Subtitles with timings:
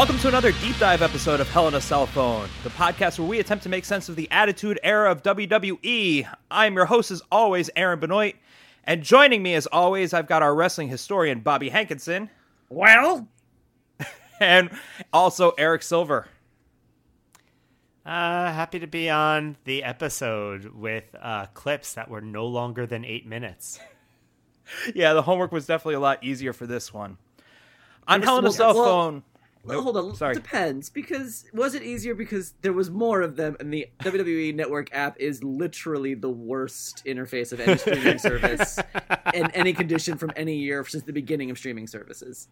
[0.00, 3.28] Welcome to another deep dive episode of Hell in a Cell Phone, the podcast where
[3.28, 6.26] we attempt to make sense of the attitude era of WWE.
[6.50, 8.36] I'm your host, as always, Aaron Benoit,
[8.84, 12.30] and joining me, as always, I've got our wrestling historian, Bobby Hankinson,
[12.70, 13.28] Well,
[14.40, 14.70] and
[15.12, 16.28] also Eric Silver.
[18.06, 23.04] Uh, happy to be on the episode with uh, clips that were no longer than
[23.04, 23.78] eight minutes.
[24.94, 27.18] Yeah, the homework was definitely a lot easier for this one.
[28.06, 29.22] On Yes, Hell in a well- Cell well- Phone.
[29.64, 30.14] Well, Nope, hold on.
[30.16, 30.34] Sorry.
[30.34, 34.94] Depends because was it easier because there was more of them, and the WWE Network
[34.94, 38.78] app is literally the worst interface of any streaming service
[39.34, 42.48] in any condition from any year since the beginning of streaming services.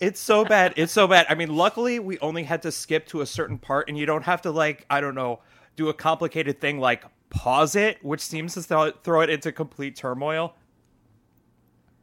[0.00, 0.72] It's so bad.
[0.76, 1.26] It's so bad.
[1.28, 4.24] I mean, luckily we only had to skip to a certain part, and you don't
[4.24, 5.40] have to like I don't know
[5.76, 9.96] do a complicated thing like pause it, which seems to throw, throw it into complete
[9.96, 10.54] turmoil.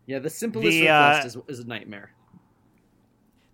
[0.06, 2.12] Yeah, the simplest The, uh, request is, is a nightmare.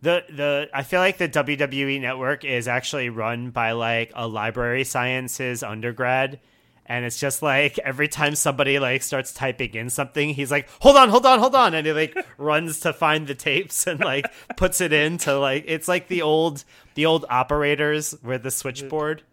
[0.01, 4.83] The the I feel like the WWE network is actually run by like a library
[4.83, 6.39] sciences undergrad.
[6.87, 10.97] And it's just like every time somebody like starts typing in something, he's like, "Hold
[10.97, 14.25] on, hold on, hold on," and he like runs to find the tapes and like
[14.57, 19.23] puts it into like it's like the old the old operators with the switchboard.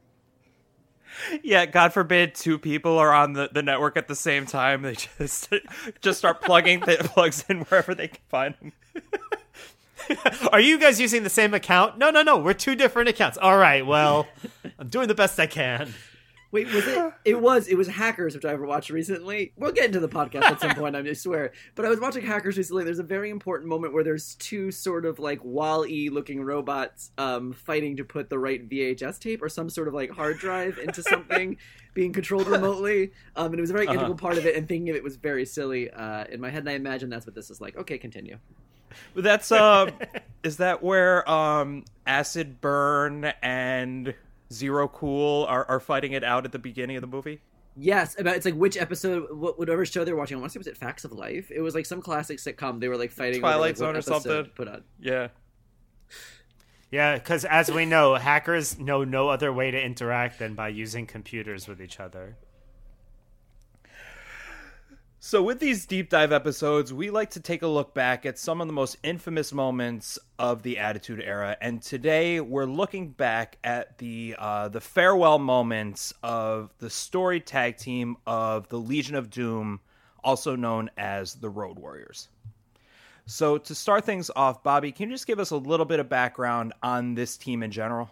[1.42, 4.82] Yeah, God forbid two people are on the, the network at the same time.
[4.82, 5.52] They just
[6.00, 8.72] just start plugging the plugs in wherever they can find them.
[10.52, 11.98] Are you guys using the same account?
[11.98, 12.38] No, no, no.
[12.38, 13.38] We're two different accounts.
[13.38, 13.84] All right.
[13.86, 14.26] Well,
[14.78, 15.92] I'm doing the best I can.
[16.50, 17.12] Wait, was it?
[17.26, 17.68] It was.
[17.68, 19.52] It was Hackers, which I ever watched recently.
[19.58, 21.52] We'll get into the podcast at some point, I swear.
[21.74, 22.84] But I was watching Hackers recently.
[22.84, 27.52] There's a very important moment where there's two sort of like Wall-E looking robots um,
[27.52, 31.02] fighting to put the right VHS tape or some sort of like hard drive into
[31.02, 31.58] something
[31.92, 33.10] being controlled remotely.
[33.36, 33.96] Um, and it was a very Uh-huh.
[33.96, 34.56] integral part of it.
[34.56, 36.60] And thinking of it was very silly uh, in my head.
[36.60, 37.76] And I imagine that's what this is like.
[37.76, 38.38] Okay, continue.
[39.14, 39.90] But that's uh,
[40.42, 44.14] is that where um, Acid Burn and
[44.52, 47.40] Zero Cool are, are fighting it out at the beginning of the movie?
[47.76, 50.36] Yes, about it's like which episode, whatever show they're watching.
[50.36, 51.50] I want to say was it Facts of Life.
[51.50, 52.80] It was like some classic sitcom.
[52.80, 54.46] They were like fighting over, Twilight like, Zone what or something.
[54.54, 54.82] Put on.
[55.00, 55.28] Yeah.
[56.90, 61.06] Yeah, because as we know, hackers know no other way to interact than by using
[61.06, 62.36] computers with each other.
[65.20, 68.60] So, with these deep dive episodes, we like to take a look back at some
[68.60, 73.98] of the most infamous moments of the Attitude Era, and today we're looking back at
[73.98, 79.80] the uh, the farewell moments of the story tag team of the Legion of Doom,
[80.22, 82.28] also known as the Road Warriors.
[83.26, 86.08] So, to start things off, Bobby, can you just give us a little bit of
[86.08, 88.08] background on this team in general?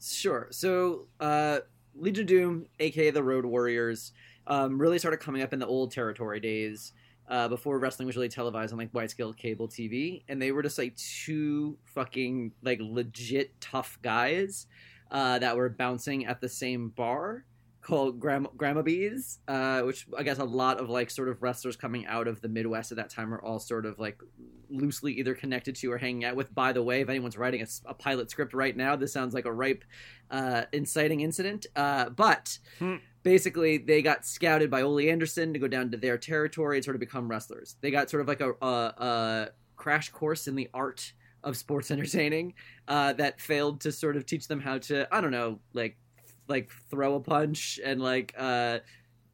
[0.00, 0.48] Sure.
[0.50, 1.58] So, uh,
[1.94, 4.12] Legion of Doom, aka the Road Warriors,
[4.48, 6.92] um, really started coming up in the old territory days.
[7.28, 10.62] Uh, before wrestling was really televised on like wide scale cable TV, and they were
[10.62, 14.66] just like two fucking like legit tough guys
[15.10, 17.44] uh, that were bouncing at the same bar
[17.82, 21.76] called Gram- Grandma Bees, uh, which I guess a lot of like sort of wrestlers
[21.76, 24.18] coming out of the Midwest at that time are all sort of like
[24.70, 26.54] loosely either connected to or hanging out with.
[26.54, 29.52] By the way, if anyone's writing a pilot script right now, this sounds like a
[29.52, 29.84] ripe,
[30.30, 31.66] uh, inciting incident.
[31.76, 32.96] Uh, but Hmm.
[33.28, 36.96] Basically, they got scouted by Ole Anderson to go down to their territory and sort
[36.96, 37.76] of become wrestlers.
[37.82, 41.12] They got sort of like a, a, a crash course in the art
[41.44, 42.54] of sports entertaining
[42.88, 45.98] uh, that failed to sort of teach them how to, I don't know, like
[46.48, 48.78] like throw a punch and like uh,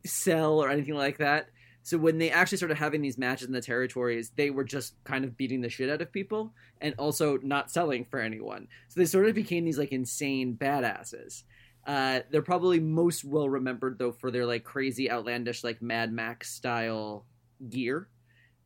[0.05, 1.51] sell or anything like that.
[1.85, 5.25] So when they actually started having these matches in the territories, they were just kind
[5.25, 8.67] of beating the shit out of people and also not selling for anyone.
[8.89, 11.45] So they sort of became these like insane badasses.
[11.87, 16.51] Uh, they're probably most well remembered though for their like crazy, outlandish, like Mad Max
[16.51, 17.27] style
[17.69, 18.09] gear,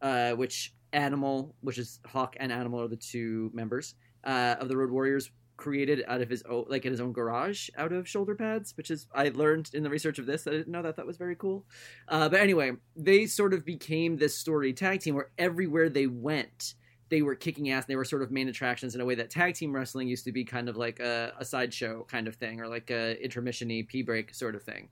[0.01, 4.77] uh, which Animal, which is Hawk and Animal, are the two members uh, of the
[4.77, 8.37] Road Warriors created out of his own like in his own garage out of shoulder
[8.37, 11.05] pads which is i learned in the research of this i didn't know that that
[11.05, 11.67] was very cool.
[12.07, 16.75] Uh, but anyway they sort of became this story tag team where everywhere they went
[17.09, 19.31] they were kicking ass and they were sort of main attractions in a way that
[19.31, 22.61] tag team wrestling used to be kind of like a, a sideshow kind of thing
[22.61, 24.89] or like a intermission-y pee break sort of thing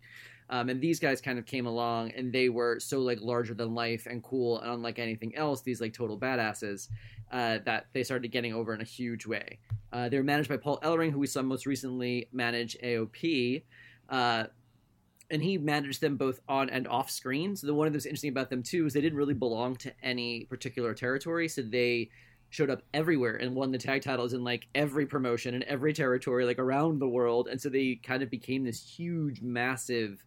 [0.48, 3.74] um, and these guys kind of came along and they were so like larger than
[3.74, 6.88] life and cool and unlike anything else these like total badasses
[7.32, 9.58] uh, that they started getting over in a huge way
[9.92, 13.62] uh, they were managed by Paul Ellering, who we saw most recently manage AOP.
[14.10, 14.44] Uh,
[15.30, 17.56] and he managed them both on and off screen.
[17.56, 19.92] So the one of that's interesting about them too is they didn't really belong to
[20.02, 22.10] any particular territory, so they
[22.50, 26.44] showed up everywhere and won the tag titles in like every promotion in every territory,
[26.44, 27.48] like around the world.
[27.48, 30.24] And so they kind of became this huge, massive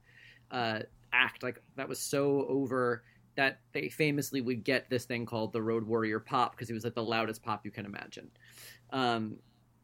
[0.51, 0.80] uh,
[1.13, 1.44] act.
[1.44, 3.04] Like that was so over
[3.36, 6.84] that they famously would get this thing called the Road Warrior pop because it was
[6.84, 8.30] like the loudest pop you can imagine.
[8.92, 9.38] Um,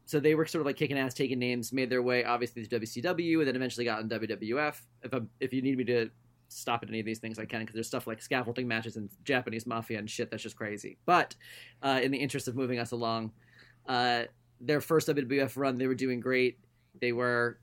[0.06, 2.80] so they were sort of like kicking ass, taking names, made their way obviously to
[2.80, 4.80] WCW, and then eventually got in WWF.
[5.02, 6.08] If I, if you need me to
[6.48, 9.10] stop at any of these things, I can because there's stuff like scaffolding matches and
[9.24, 10.96] Japanese mafia and shit that's just crazy.
[11.06, 11.34] But
[11.82, 13.32] uh, in the interest of moving us along,
[13.88, 14.24] uh,
[14.60, 16.58] their first WWF run, they were doing great.
[17.00, 17.58] They were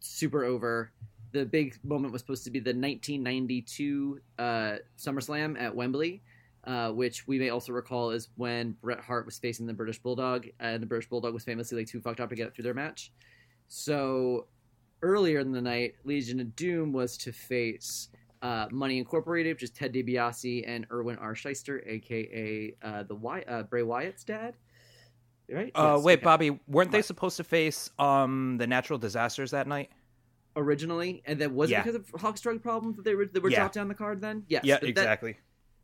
[0.00, 0.92] super over.
[1.32, 6.22] The big moment was supposed to be the 1992 uh, SummerSlam at Wembley.
[6.64, 10.46] Uh, which we may also recall is when Bret Hart was facing the British Bulldog,
[10.60, 13.12] and the British Bulldog was famously like too fucked up to get through their match.
[13.66, 14.46] So
[15.02, 18.10] earlier in the night, Legion of Doom was to face
[18.42, 21.34] uh, Money Incorporated, which is Ted DiBiase and Irwin R.
[21.34, 24.54] Schyster, aka uh, the Wy- uh, Bray Wyatt's dad.
[25.50, 25.72] Right?
[25.74, 26.24] Uh, Yes, wait, okay.
[26.24, 27.04] Bobby, weren't they What?
[27.06, 29.90] supposed to face um the natural disasters that night?
[30.54, 31.82] Originally, and that was Yeah.
[31.82, 33.58] because of Hawk's drug problems that they were they were Yeah.
[33.60, 34.20] dropped down the card?
[34.20, 35.38] Then yes, yeah, but that- exactly.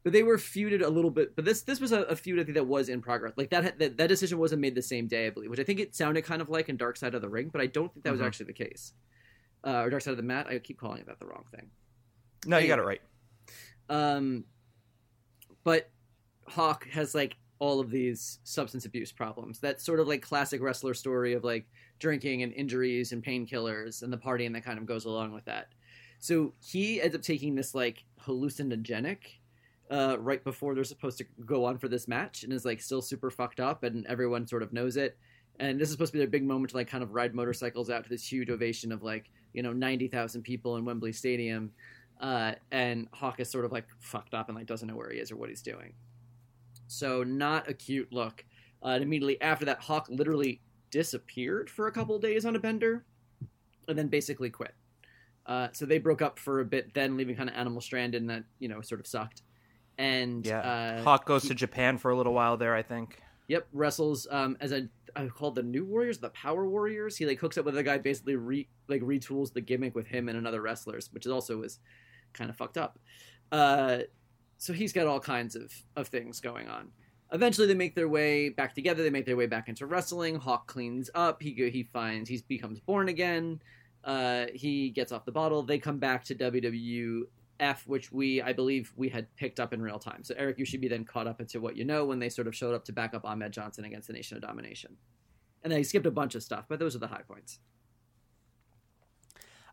[0.04, 1.34] But they were feuded a little bit.
[1.36, 3.32] But this this was a, a feud I think that was in progress.
[3.36, 5.80] Like that, that that decision wasn't made the same day, I believe, which I think
[5.80, 8.04] it sounded kind of like in Dark Side of the Ring, but I don't think
[8.04, 8.26] that was Mhm.
[8.26, 8.92] actually the case.
[9.64, 10.46] Uh, or Dark Side of the Mat.
[10.48, 11.70] I keep calling it that the wrong thing.
[12.46, 13.00] No, you got it right.
[13.88, 14.44] Um,
[15.64, 15.90] but
[16.46, 19.58] Hawk has like all of these substance abuse problems.
[19.58, 21.66] That sort of like classic wrestler story of like
[21.98, 25.72] drinking and injuries and painkillers and the partying that kind of goes along with that.
[26.20, 29.18] So he ends up taking this like hallucinogenic
[29.90, 33.02] uh, right before they're supposed to go on for this match and is like still
[33.02, 35.16] super fucked up and everyone sort of knows it.
[35.60, 37.90] And this is supposed to be their big moment to like kind of ride motorcycles
[37.90, 41.72] out to this huge ovation of like, you know, 90,000 people in Wembley Stadium
[42.20, 45.18] uh, and Hawk is sort of like fucked up and like doesn't know where he
[45.18, 45.94] is or what he's doing.
[46.86, 48.44] So not a cute look.
[48.82, 50.60] Uh, and immediately after that, Hawk literally
[50.90, 53.04] disappeared for a couple days on a bender,
[53.88, 54.74] and then basically quit.
[55.46, 58.30] Uh, so they broke up for a bit, then leaving kind of Animal stranded, and
[58.30, 59.42] that you know sort of sucked.
[59.98, 63.20] And Yeah, uh, Hawk goes he- to Japan for a little while there, I think.
[63.48, 67.16] Yep, wrestles um, as a I called the New Warriors, the Power Warriors.
[67.16, 70.28] He like hooks up with a guy, basically re like retools the gimmick with him
[70.28, 71.78] and another wrestlers, which is also was
[72.34, 72.98] kind of fucked up.
[73.50, 74.00] Uh,
[74.58, 76.90] so he's got all kinds of of things going on.
[77.32, 79.02] Eventually, they make their way back together.
[79.02, 80.36] They make their way back into wrestling.
[80.36, 81.42] Hawk cleans up.
[81.42, 83.60] He he finds he becomes born again.
[84.04, 85.62] Uh, he gets off the bottle.
[85.62, 86.34] They come back to
[87.60, 90.24] WWF, which we I believe we had picked up in real time.
[90.24, 92.46] So Eric, you should be then caught up into what you know when they sort
[92.46, 94.96] of showed up to back up Ahmed Johnson against the Nation of Domination.
[95.62, 97.58] And then he skipped a bunch of stuff, but those are the high points.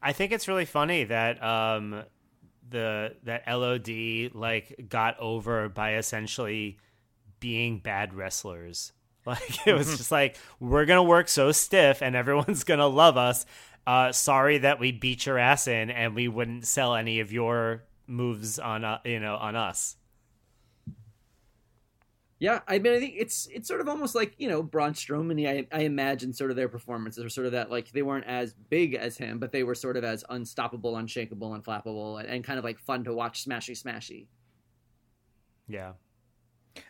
[0.01, 2.03] I think it's really funny that um,
[2.69, 6.77] the that LOD like got over by essentially
[7.39, 8.91] being bad wrestlers.
[9.27, 13.47] Like it was just like we're gonna work so stiff and everyone's gonna love us.
[13.87, 17.83] Uh, sorry that we beat your ass in and we wouldn't sell any of your
[18.07, 19.97] moves on uh, you know on us.
[22.37, 25.47] Yeah, I mean, I think it's it's sort of almost like you know Braun Strowman.
[25.47, 28.53] I I imagine sort of their performances were sort of that like they weren't as
[28.53, 32.59] big as him, but they were sort of as unstoppable, unshakable, unflappable, and, and kind
[32.59, 34.27] of like fun to watch, smashy, smashy.
[35.67, 35.93] Yeah.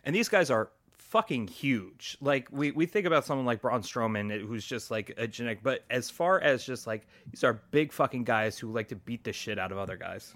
[0.02, 0.70] And these guys are
[1.08, 2.16] fucking huge.
[2.20, 5.62] Like we, we think about someone like Braun Strowman, uh, who's just like a genetic.
[5.62, 9.24] But as far as just like these are big fucking guys who like to beat
[9.24, 10.34] the shit out of other guys.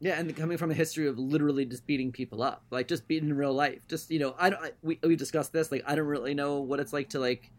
[0.00, 3.30] Yeah, and coming from a history of literally just beating people up, like just beating
[3.30, 3.86] in real life.
[3.88, 4.62] Just you know, I don't.
[4.62, 5.70] I, we we discussed this.
[5.70, 7.50] Like, I don't really know what it's like to like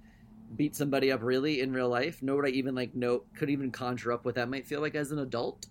[0.55, 2.21] beat somebody up really in real life.
[2.21, 4.93] Nor would I even like know could even conjure up what that might feel like
[4.93, 5.67] as an adult.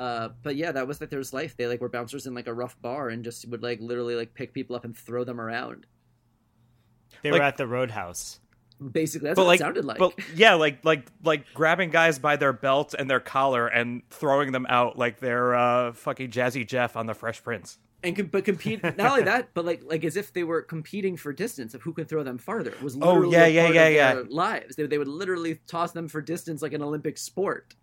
[0.00, 1.56] Uh, but yeah, that was like their life.
[1.56, 4.32] They like were bouncers in like a rough bar and just would like literally like
[4.34, 5.86] pick people up and throw them around.
[7.22, 8.40] They Like- were at the Roadhouse.
[8.92, 9.98] Basically, that's but what like, it sounded like.
[9.98, 14.52] but yeah, like like like grabbing guys by their belt and their collar and throwing
[14.52, 17.76] them out like they're uh, fucking Jazzy Jeff on the Fresh Prince.
[18.04, 21.16] and com- but compete not only that, but like like as if they were competing
[21.16, 22.70] for distance of who can throw them farther.
[22.70, 24.14] It was Oh, yeah, yeah, part yeah, of yeah.
[24.14, 24.76] their lives.
[24.76, 27.74] They they would literally toss them for distance like an Olympic sport.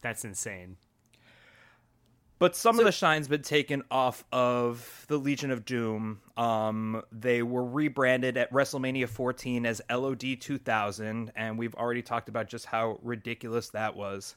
[0.00, 0.76] That's insane.
[2.38, 6.20] But some So- of the shine's been taken off of the Legion of Doom.
[6.36, 12.48] Um, they were rebranded at WrestleMania 14 as LOD 2000, and we've already talked about
[12.48, 14.36] just how ridiculous that was.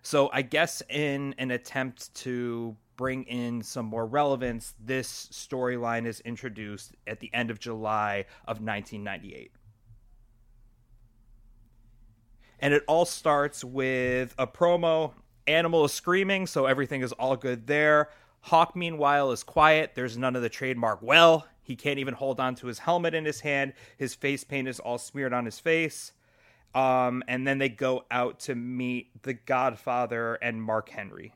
[0.00, 6.20] So I guess in an attempt to bring in some more relevance, this storyline is
[6.20, 9.52] introduced at the end of July of 1998.
[12.58, 15.12] And it all starts with a promo.
[15.46, 18.10] Animal is screaming, so everything is all good there.
[18.40, 19.92] Hawk, meanwhile, is quiet.
[19.94, 21.46] There's none of the trademark well.
[21.62, 23.72] He can't even hold on to his helmet in his hand.
[23.96, 26.12] His face paint is all smeared on his face.
[26.74, 31.34] Um, and then they go out to meet the Godfather and Mark Henry.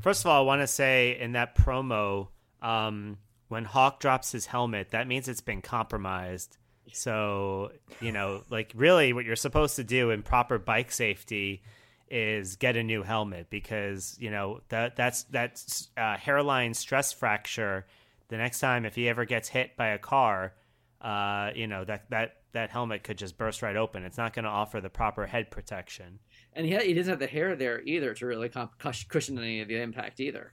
[0.00, 2.28] First of all, I want to say in that promo,
[2.60, 3.16] um,
[3.48, 6.58] when Hawk drops his helmet, that means it's been compromised.
[6.92, 11.62] So, you know, like really what you're supposed to do in proper bike safety
[12.10, 17.86] is get a new helmet because, you know, that that's that's uh, hairline stress fracture.
[18.28, 20.54] The next time if he ever gets hit by a car,
[21.00, 24.04] uh, you know, that that that helmet could just burst right open.
[24.04, 26.20] It's not going to offer the proper head protection.
[26.54, 29.68] And he, he doesn't have the hair there either to really comp- cushion any of
[29.68, 30.52] the impact either.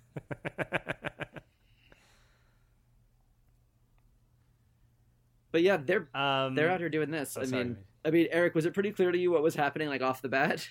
[5.51, 7.37] but yeah, they're um, they're out here doing this.
[7.37, 7.63] Oh, I sorry.
[7.65, 10.21] mean, I mean, Eric, was it pretty clear to you what was happening like off
[10.21, 10.67] the bat?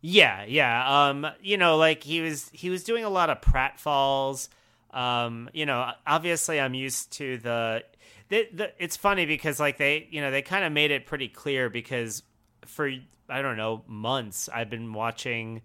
[0.00, 1.08] Yeah, yeah.
[1.08, 4.48] Um, you know, like he was he was doing a lot of pratfalls.
[4.92, 7.84] Um, you know, obviously I'm used to the,
[8.28, 11.28] the, the it's funny because like they, you know, they kind of made it pretty
[11.28, 12.22] clear because
[12.64, 12.90] for
[13.28, 15.62] I don't know months I've been watching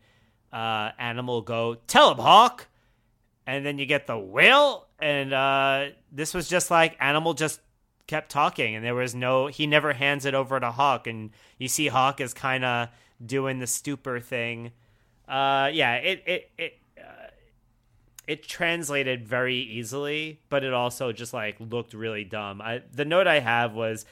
[0.51, 2.67] uh, Animal go tell him Hawk,
[3.45, 7.59] and then you get the whale, and uh, this was just like Animal just
[8.07, 11.67] kept talking, and there was no he never hands it over to Hawk, and you
[11.67, 12.89] see Hawk is kind of
[13.25, 14.71] doing the stupor thing.
[15.27, 17.27] Uh, yeah, it it it uh,
[18.27, 22.61] it translated very easily, but it also just like looked really dumb.
[22.61, 24.05] I the note I have was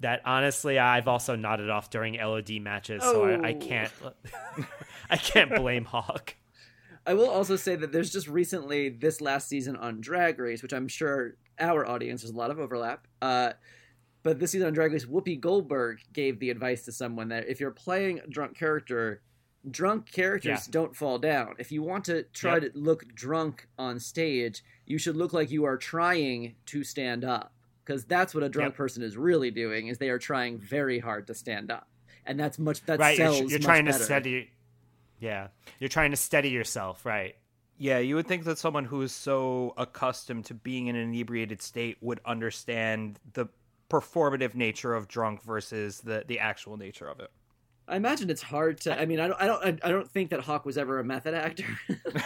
[0.00, 3.12] that honestly I've also nodded off during LOD matches, oh.
[3.12, 3.66] so I, I oh.
[3.66, 3.92] can't
[5.10, 6.34] I can't blame Hawk.
[7.06, 10.72] I will also say that there's just recently this last season on Drag Race, which
[10.72, 13.06] I'm sure our audience there's a lot of overlap.
[13.22, 13.52] Uh,
[14.22, 17.60] but this season on Drag Race, Whoopi Goldberg gave the advice to someone that if
[17.60, 19.22] you're playing a drunk character,
[19.70, 20.72] drunk characters yeah.
[20.72, 21.54] don't fall down.
[21.58, 22.72] If you want to try yep.
[22.72, 27.52] to look drunk on stage, you should look like you are trying to stand up
[27.84, 28.76] because that's what a drunk yep.
[28.76, 31.88] person is really doing is they are trying very hard to stand up
[32.26, 33.98] and that's much that right sells you're, you're trying better.
[33.98, 34.50] to steady
[35.18, 35.48] yeah.
[35.78, 37.36] You're trying to steady yourself right.
[37.78, 41.62] Yeah you would think that someone who is so accustomed to being in an inebriated
[41.62, 43.46] state would understand the
[43.90, 47.30] performative nature of drunk versus the the actual nature of it.
[47.88, 50.40] I imagine it's hard to i mean i don't i don't i don't think that
[50.40, 51.66] hawk was ever a method actor.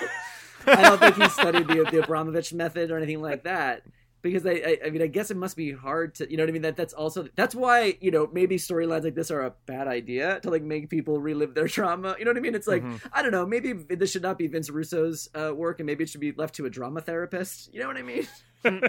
[0.67, 3.83] I don't think he studied the, the abramovich method or anything like that
[4.23, 6.51] because I, I, I mean I guess it must be hard to you know what
[6.51, 6.63] I mean?
[6.63, 10.41] That that's also that's why you know maybe storylines like this are a bad idea
[10.41, 12.17] to like make people relive their trauma.
[12.19, 12.55] You know what I mean?
[12.55, 13.07] It's like mm-hmm.
[13.13, 16.11] I don't know maybe this should not be Vince Russo's uh, work and maybe it
[16.11, 17.73] should be left to a drama therapist.
[17.73, 18.27] You know what I mean?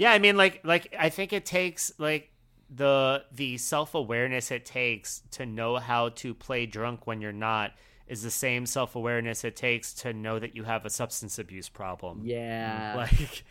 [0.00, 2.30] Yeah I mean like like I think it takes like
[2.70, 7.72] the the self-awareness it takes to know how to play drunk when you're not
[8.06, 12.22] is the same self-awareness it takes to know that you have a substance abuse problem.
[12.24, 12.96] Yeah.
[13.20, 13.44] Like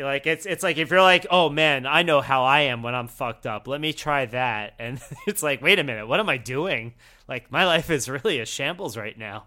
[0.00, 2.94] like it's it's like if you're like, oh man, I know how I am when
[2.94, 3.66] I'm fucked up.
[3.66, 6.94] Let me try that, and it's like, wait a minute, what am I doing?
[7.28, 9.44] Like my life is really a shambles right now.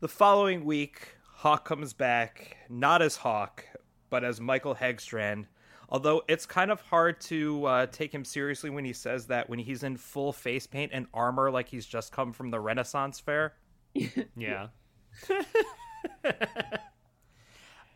[0.00, 3.64] The following week, Hawk comes back, not as Hawk,
[4.10, 5.46] but as Michael Hegstrand.
[5.88, 9.58] Although it's kind of hard to uh, take him seriously when he says that when
[9.58, 13.54] he's in full face paint and armor, like he's just come from the Renaissance fair.
[14.36, 14.68] yeah.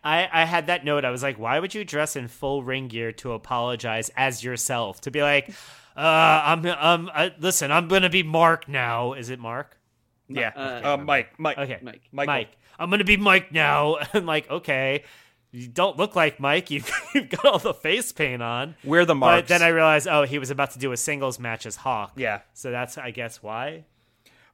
[0.02, 1.04] I, I had that note.
[1.04, 5.00] I was like, why would you dress in full ring gear to apologize as yourself?
[5.02, 5.50] To be like,
[5.96, 9.12] uh, I'm, um, I, listen, I'm gonna be Mark now.
[9.12, 9.76] Is it Mark?
[10.28, 12.32] Yeah, uh, uh, Mike, Mike, okay, Mike, Michael.
[12.32, 12.56] Mike.
[12.78, 13.96] I'm gonna be Mike now.
[14.14, 15.04] I'm like, okay,
[15.50, 16.70] you don't look like Mike.
[16.70, 18.76] You've, you've got all the face paint on.
[18.84, 19.42] We're the marks.
[19.42, 22.12] But then I realized, oh, he was about to do a singles match as Hawk.
[22.16, 22.40] Yeah.
[22.54, 23.84] So that's, I guess, why.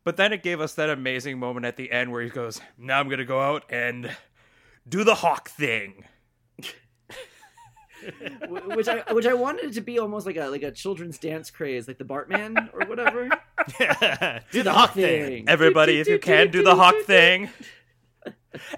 [0.05, 3.01] But then it gave us that amazing moment at the end where he goes, "Now
[3.01, 4.17] I'm gonna go out and
[4.89, 6.05] do the hawk thing.
[8.49, 11.51] which I which I wanted it to be almost like a like a children's dance
[11.51, 13.29] craze, like the Bartman or whatever.
[14.53, 15.49] do the hawk thing.
[15.49, 17.51] Everybody, if you can, do the hawk thing.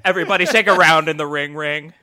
[0.05, 1.95] Everybody, shake around in the ring ring.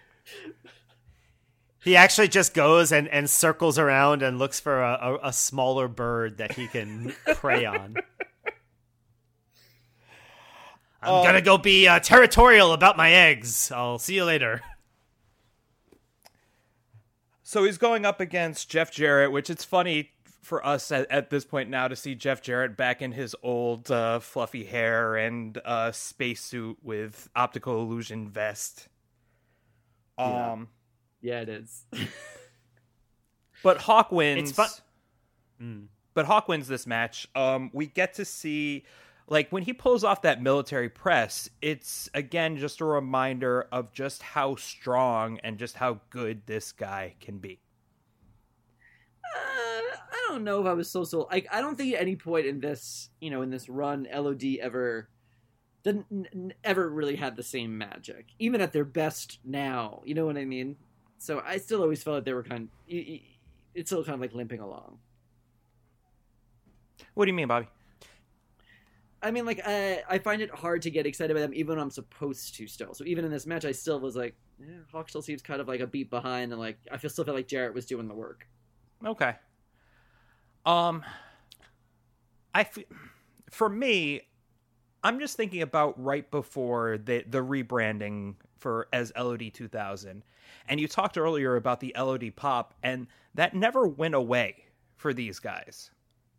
[1.83, 5.87] He actually just goes and, and circles around and looks for a, a, a smaller
[5.87, 7.97] bird that he can prey on.
[11.05, 13.71] I'm uh, gonna go be uh, territorial about my eggs.
[13.71, 14.61] I'll see you later.
[17.43, 21.45] So he's going up against Jeff Jarrett, which it's funny for us at, at this
[21.45, 25.91] point now to see Jeff Jarrett back in his old uh, fluffy hair and uh,
[25.91, 28.87] spacesuit with optical illusion vest.
[30.17, 30.69] Um,
[31.21, 31.85] yeah, yeah it is.
[33.63, 34.49] but Hawk wins.
[34.49, 34.69] It's fun.
[35.61, 35.85] Mm.
[36.13, 37.27] But Hawk wins this match.
[37.35, 38.85] Um, we get to see
[39.27, 44.21] like when he pulls off that military press, it's again just a reminder of just
[44.21, 47.59] how strong and just how good this guy can be.
[49.35, 52.15] Uh, I don't know if I was so so like I don't think at any
[52.15, 55.09] point in this you know in this run LOD ever
[55.83, 60.01] didn't n- ever really had the same magic, even at their best now.
[60.05, 60.75] You know what I mean?
[61.17, 62.63] So I still always felt like they were kind.
[62.63, 62.95] Of,
[63.73, 64.99] it's still kind of like limping along.
[67.13, 67.67] What do you mean, Bobby?
[69.25, 71.79] I mean, like I, I find it hard to get excited by them, even when
[71.79, 72.67] I'm supposed to.
[72.67, 75.59] Still, so even in this match, I still was like, yeah, Hawk still seems kind
[75.59, 78.07] of like a beat behind, and like I feel still feel like Jarrett was doing
[78.07, 78.47] the work.
[79.03, 79.33] Okay.
[80.63, 81.03] Um,
[82.53, 82.77] I f-
[83.49, 84.21] for me,
[85.03, 90.23] I'm just thinking about right before the the rebranding for as LOD 2000,
[90.69, 94.65] and you talked earlier about the LOD pop, and that never went away
[94.97, 95.89] for these guys.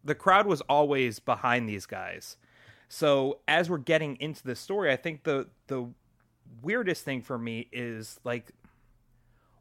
[0.05, 2.37] The crowd was always behind these guys.
[2.88, 5.88] So as we're getting into the story, I think the the
[6.62, 8.52] weirdest thing for me is like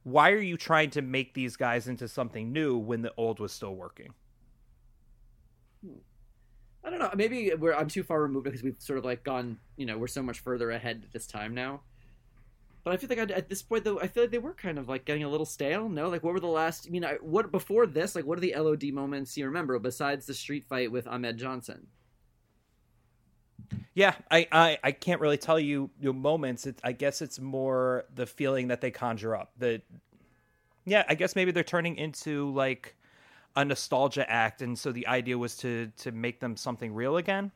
[0.05, 3.51] why are you trying to make these guys into something new when the old was
[3.51, 4.13] still working?
[6.83, 7.09] I don't know.
[7.15, 9.57] Maybe I'm too far removed because we've sort of like gone.
[9.77, 11.81] You know, we're so much further ahead at this time now.
[12.83, 14.77] But I feel like I, at this point, though, I feel like they were kind
[14.77, 15.89] of like getting a little stale.
[15.89, 16.85] No, like what were the last?
[16.87, 18.15] I mean, I, what before this?
[18.15, 21.87] Like, what are the LOD moments you remember besides the street fight with Ahmed Johnson?
[23.93, 26.65] Yeah, I, I, I can't really tell you your moments.
[26.65, 29.51] It, I guess it's more the feeling that they conjure up.
[29.57, 29.81] The
[30.85, 32.95] yeah, I guess maybe they're turning into like
[33.55, 37.51] a nostalgia act, and so the idea was to to make them something real again.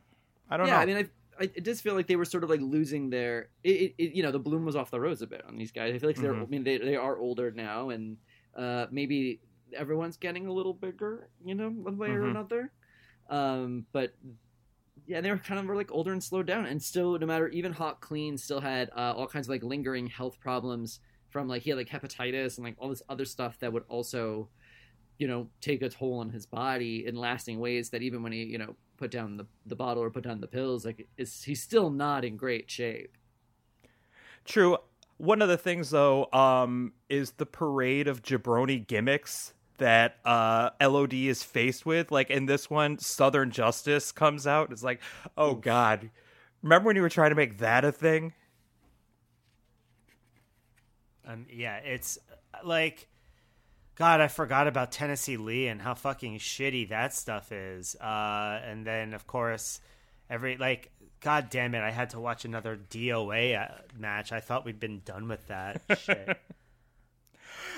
[0.50, 0.78] I don't yeah, know.
[0.78, 1.04] I mean, I,
[1.40, 3.48] I it does feel like they were sort of like losing their.
[3.64, 5.94] It, it, you know, the bloom was off the rose a bit on these guys.
[5.94, 6.34] I feel like they're.
[6.34, 6.42] Mhm.
[6.42, 8.16] I mean, they they are older now, and
[8.56, 9.40] uh, maybe
[9.74, 11.28] everyone's getting a little bigger.
[11.44, 12.30] You know, one way or Mhm.
[12.30, 12.72] another.
[13.28, 14.14] Um, but
[15.10, 17.48] yeah, they were kind of were like older and slowed down, and still, no matter
[17.48, 21.00] even hot Clean still had uh, all kinds of like lingering health problems
[21.30, 24.48] from like he had like hepatitis and like all this other stuff that would also,
[25.18, 28.44] you know, take a toll on his body in lasting ways that even when he
[28.44, 31.60] you know put down the the bottle or put down the pills, like is he's
[31.60, 33.18] still not in great shape.
[34.44, 34.78] True.
[35.16, 41.12] One of the things though, um, is the parade of jabroni gimmicks that uh LOD
[41.12, 42.10] is faced with.
[42.10, 44.70] Like in this one, Southern Justice comes out.
[44.72, 45.00] It's like,
[45.36, 46.10] oh god.
[46.62, 48.32] Remember when you were trying to make that a thing?
[51.26, 53.08] Um, yeah, it's uh, like,
[53.94, 57.94] God, I forgot about Tennessee Lee and how fucking shitty that stuff is.
[57.96, 59.80] Uh, and then, of course,
[60.28, 60.90] every like,
[61.20, 64.32] God damn it, I had to watch another DOA uh, match.
[64.32, 66.38] I thought we'd been done with that shit.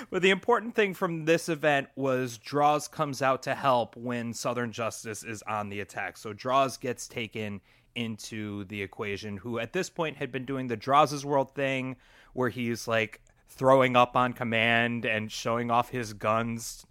[0.09, 4.71] But the important thing from this event was Droz comes out to help when Southern
[4.71, 6.17] Justice is on the attack.
[6.17, 7.61] So Droz gets taken
[7.95, 11.95] into the equation, who at this point had been doing the Droz' World thing,
[12.33, 16.85] where he's like throwing up on command and showing off his guns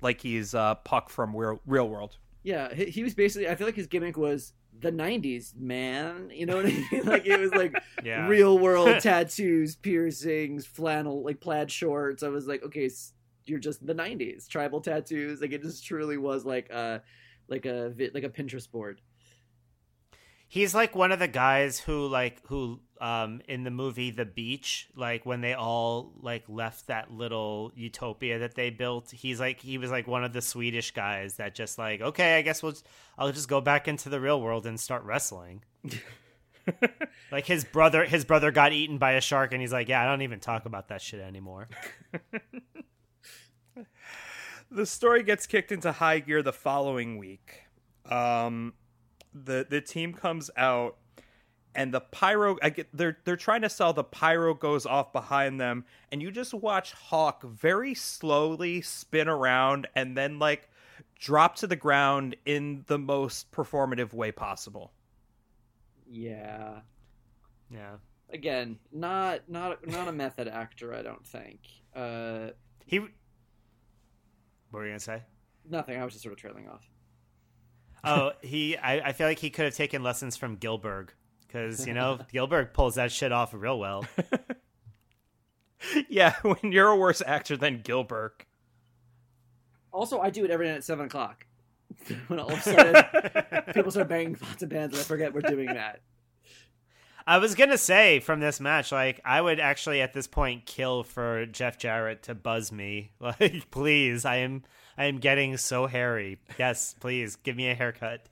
[0.00, 2.16] like he's uh, Puck from Real, World.
[2.42, 3.48] Yeah, he was basically.
[3.48, 6.30] I feel like his gimmick was the '90s man.
[6.32, 7.02] You know what I mean?
[7.04, 8.26] like it was like Yeah.
[8.28, 12.22] real world tattoos, piercings, flannel, like plaid shorts.
[12.22, 12.88] I was like, okay,
[13.44, 15.40] you're just the '90s tribal tattoos.
[15.40, 17.02] Like it just truly was like a
[17.48, 19.00] like a like a Pinterest board.
[20.48, 24.88] He's like one of the guys who like who um in the movie The Beach,
[24.94, 29.78] like when they all like left that little utopia that they built, he's like he
[29.78, 32.86] was like one of the Swedish guys that just like, okay, I guess we'll just,
[33.18, 35.62] I'll just go back into the real world and start wrestling.
[37.32, 40.06] like his brother his brother got eaten by a shark and he's like, Yeah, I
[40.06, 41.68] don't even talk about that shit anymore.
[44.70, 47.62] the story gets kicked into high gear the following week.
[48.06, 48.74] Um,
[49.32, 50.96] the the team comes out,
[51.74, 52.56] and the pyro.
[52.62, 56.30] I get they're they're trying to sell the pyro goes off behind them, and you
[56.30, 60.68] just watch Hawk very slowly spin around and then like
[61.18, 64.92] drop to the ground in the most performative way possible.
[66.10, 66.80] Yeah.
[67.70, 67.96] Yeah.
[68.32, 70.94] Again, not not not a method actor.
[70.94, 71.60] I don't think.
[71.94, 72.50] Uh,
[72.86, 73.10] He What
[74.72, 75.22] were you gonna say?
[75.68, 76.00] nothing.
[76.00, 76.88] I was just sort of trailing off.
[78.02, 78.76] Oh, he.
[78.76, 81.10] I, I feel like he could have taken lessons from Gillberg
[81.50, 84.04] because you know Gillberg pulls that shit off real well.
[86.08, 88.30] yeah, when you're a worse actor than Gillberg.
[89.92, 91.46] Also, I do it every night at seven o'clock.
[92.28, 95.40] when all of a sudden people start banging pots and pans, and I forget we're
[95.40, 96.00] doing that.
[97.26, 101.02] I was gonna say from this match, like I would actually at this point kill
[101.02, 103.12] for Jeff Jarrett to buzz me.
[103.20, 104.62] Like, please, I am
[104.96, 106.38] I am getting so hairy.
[106.58, 108.26] Yes, please give me a haircut.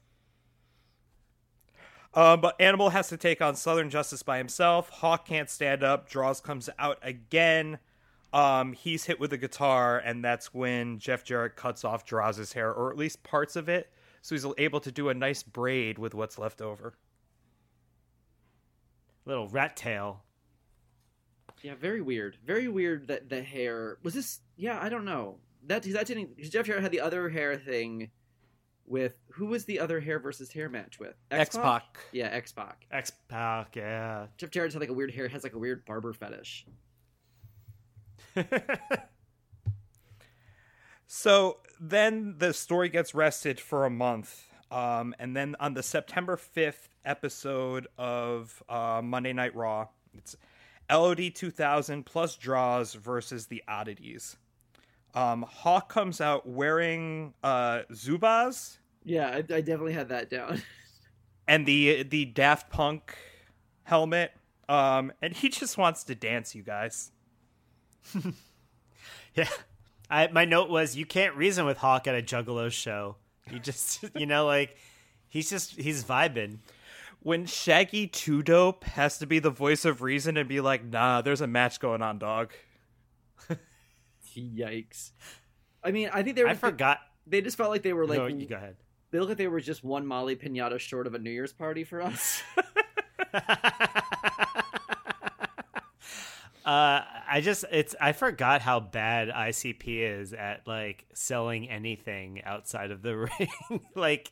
[2.14, 4.88] Um, but Animal has to take on Southern Justice by himself.
[4.88, 6.08] Hawk can't stand up.
[6.08, 7.78] Droz comes out again.
[8.32, 12.72] Um, he's hit with a guitar, and that's when Jeff Jarrett cuts off Droz' hair,
[12.72, 13.90] or at least parts of it,
[14.20, 16.94] so he's able to do a nice braid with what's left over.
[19.24, 20.24] little rat tail.
[21.62, 22.36] Yeah, very weird.
[22.44, 24.40] Very weird that the hair was this.
[24.56, 25.36] Yeah, I don't know.
[25.66, 26.38] That that didn't.
[26.38, 28.10] Jeff Jarrett had the other hair thing
[28.88, 31.98] with who was the other hair versus hair match with X Pac.
[32.12, 32.86] Yeah, X Pac.
[32.90, 34.26] X Pac, yeah.
[34.36, 35.28] Jeff Jarrett's had like a weird hair.
[35.28, 36.66] Has like a weird barber fetish.
[41.10, 44.44] So then the story gets rested for a month.
[44.70, 50.36] Um, and then on the September 5th episode of uh, Monday Night Raw, it's
[50.90, 54.36] LOD 2000 plus Droz versus the oddities.
[55.14, 60.62] Um, Hawk comes out wearing uh, Zubaz Yeah, I, I definitely had that down.
[61.48, 63.16] and the the Daft Punk
[63.84, 64.32] helmet.
[64.68, 67.10] Um, and he just wants to dance, you guys.
[69.34, 69.48] Yeah.
[70.10, 73.16] I my note was you can't reason with Hawk at a Juggalo show.
[73.50, 74.76] You just you know like
[75.28, 76.58] he's just he's vibing.
[77.20, 81.20] When Shaggy Two Dope has to be the voice of reason and be like, "Nah,
[81.20, 82.52] there's a match going on, dog."
[84.36, 85.12] Yikes!
[85.82, 86.50] I mean, I think they were.
[86.50, 86.98] I forgot.
[87.26, 88.18] They just felt like they were like.
[88.18, 88.76] no, you go ahead.
[89.10, 91.84] They look like they were just one Molly Pinata short of a New Year's party
[91.84, 92.42] for us.
[96.68, 99.84] Uh, I just it's I forgot how bad ICP
[100.20, 103.16] is at like selling anything outside of the
[103.70, 103.80] ring.
[103.94, 104.30] like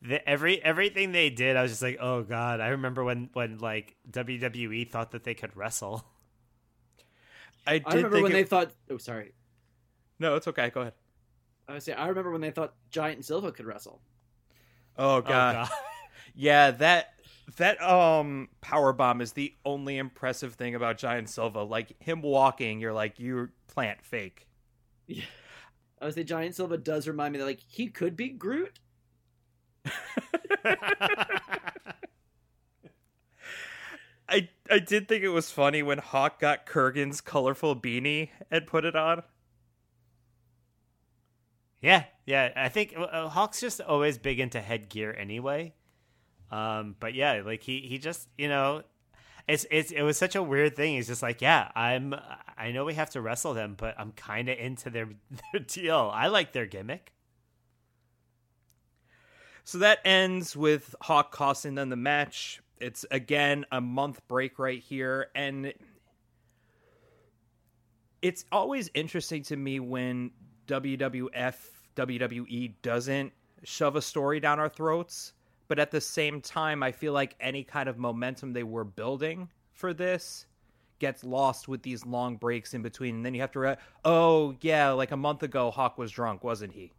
[0.00, 2.60] the, every everything they did, I was just like, oh god.
[2.60, 6.04] I remember when when like WWE thought that they could wrestle.
[7.66, 8.72] I did I remember think when it- they thought.
[8.90, 9.32] Oh, sorry.
[10.18, 10.70] No, it's okay.
[10.70, 10.94] Go ahead.
[11.68, 14.00] I was saying, I remember when they thought Giant and Silva could wrestle.
[14.98, 15.54] Oh Oh god.
[15.54, 15.68] god.
[16.34, 17.08] Yeah, that
[17.56, 21.62] that um power bomb is the only impressive thing about Giant Silva.
[21.62, 24.46] Like him walking, you're like you plant fake.
[25.06, 25.24] Yeah.
[26.00, 28.78] I would say Giant Silva does remind me that like he could be Groot.
[34.32, 38.84] I I did think it was funny when Hawk got Kurrgan's colorful beanie and put
[38.84, 39.22] it on.
[41.82, 42.52] Yeah, yeah.
[42.56, 45.74] I think uh, Hawk's just always big into headgear anyway.
[46.50, 48.82] Um, but yeah, like he he just you know,
[49.48, 50.94] it's it's it was such a weird thing.
[50.94, 52.14] He's just like, yeah, I'm
[52.56, 55.08] I know we have to wrestle them, but I'm kind of into their
[55.52, 56.10] their deal.
[56.14, 57.12] I like their gimmick.
[59.64, 62.60] So that ends with Hawk costing them the match.
[62.82, 65.72] It's again a month break right here, and
[68.20, 70.32] it's always interesting to me when
[70.66, 71.54] WWF
[71.96, 75.32] WWE doesn't shove a story down our throats,
[75.68, 79.48] but at the same time, I feel like any kind of momentum they were building
[79.72, 80.46] for this
[80.98, 84.56] gets lost with these long breaks in between, and then you have to, re- oh
[84.60, 86.92] yeah, like a month ago, Hawk was drunk, wasn't he?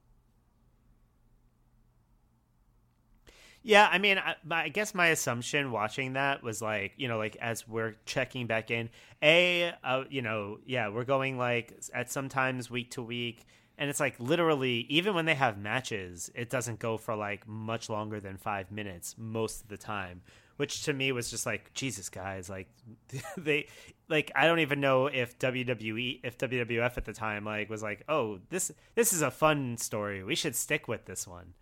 [3.65, 7.37] Yeah, I mean, I, I guess my assumption watching that was like, you know, like
[7.37, 8.89] as we're checking back in,
[9.21, 13.45] a, uh, you know, yeah, we're going like at sometimes week to week,
[13.77, 17.89] and it's like literally even when they have matches, it doesn't go for like much
[17.89, 20.21] longer than five minutes most of the time,
[20.57, 22.67] which to me was just like Jesus, guys, like
[23.37, 23.67] they,
[24.09, 28.03] like I don't even know if WWE, if WWF at the time like was like,
[28.09, 31.53] oh, this this is a fun story, we should stick with this one.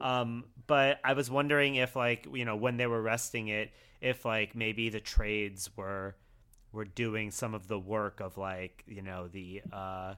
[0.00, 4.24] Um, but I was wondering if like you know when they were resting it, if
[4.24, 6.16] like maybe the trades were
[6.72, 10.14] were doing some of the work of like you know the uh,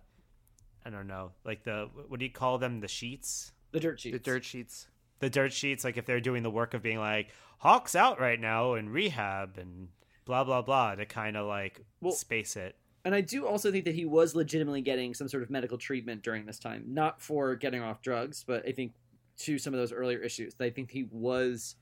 [0.85, 4.13] I don't know like the what do you call them the sheets The dirt sheets.
[4.19, 4.87] The dirt sheets.
[5.21, 8.41] the dirt sheets like if they're doing the work of being like Hawk's out right
[8.41, 9.89] now in rehab and
[10.25, 12.75] blah blah blah to kind of like Well- space it.
[13.05, 16.23] And I do also think that he was legitimately getting some sort of medical treatment
[16.23, 18.93] during this time, not for getting off drugs, but I think
[19.39, 20.55] to some of those earlier issues.
[20.61, 21.77] I think he was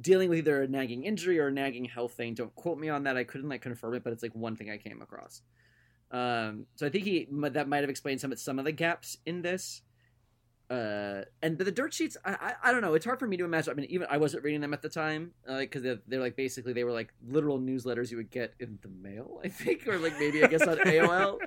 [0.00, 2.34] dealing with either a nagging injury or a nagging health thing.
[2.34, 3.16] Don't quote me on that.
[3.16, 5.42] I couldn't like confirm it, but it's like one thing I came across.
[6.10, 9.42] Um, so I think he that might have explained some some of the gaps in
[9.42, 9.82] this.
[10.70, 12.92] Uh, and but the dirt sheets, I, I I don't know.
[12.92, 13.70] It's hard for me to imagine.
[13.70, 16.74] I mean, even I wasn't reading them at the time, because they're, they're like basically
[16.74, 20.18] they were like literal newsletters you would get in the mail, I think, or like
[20.18, 21.38] maybe I guess on AOL.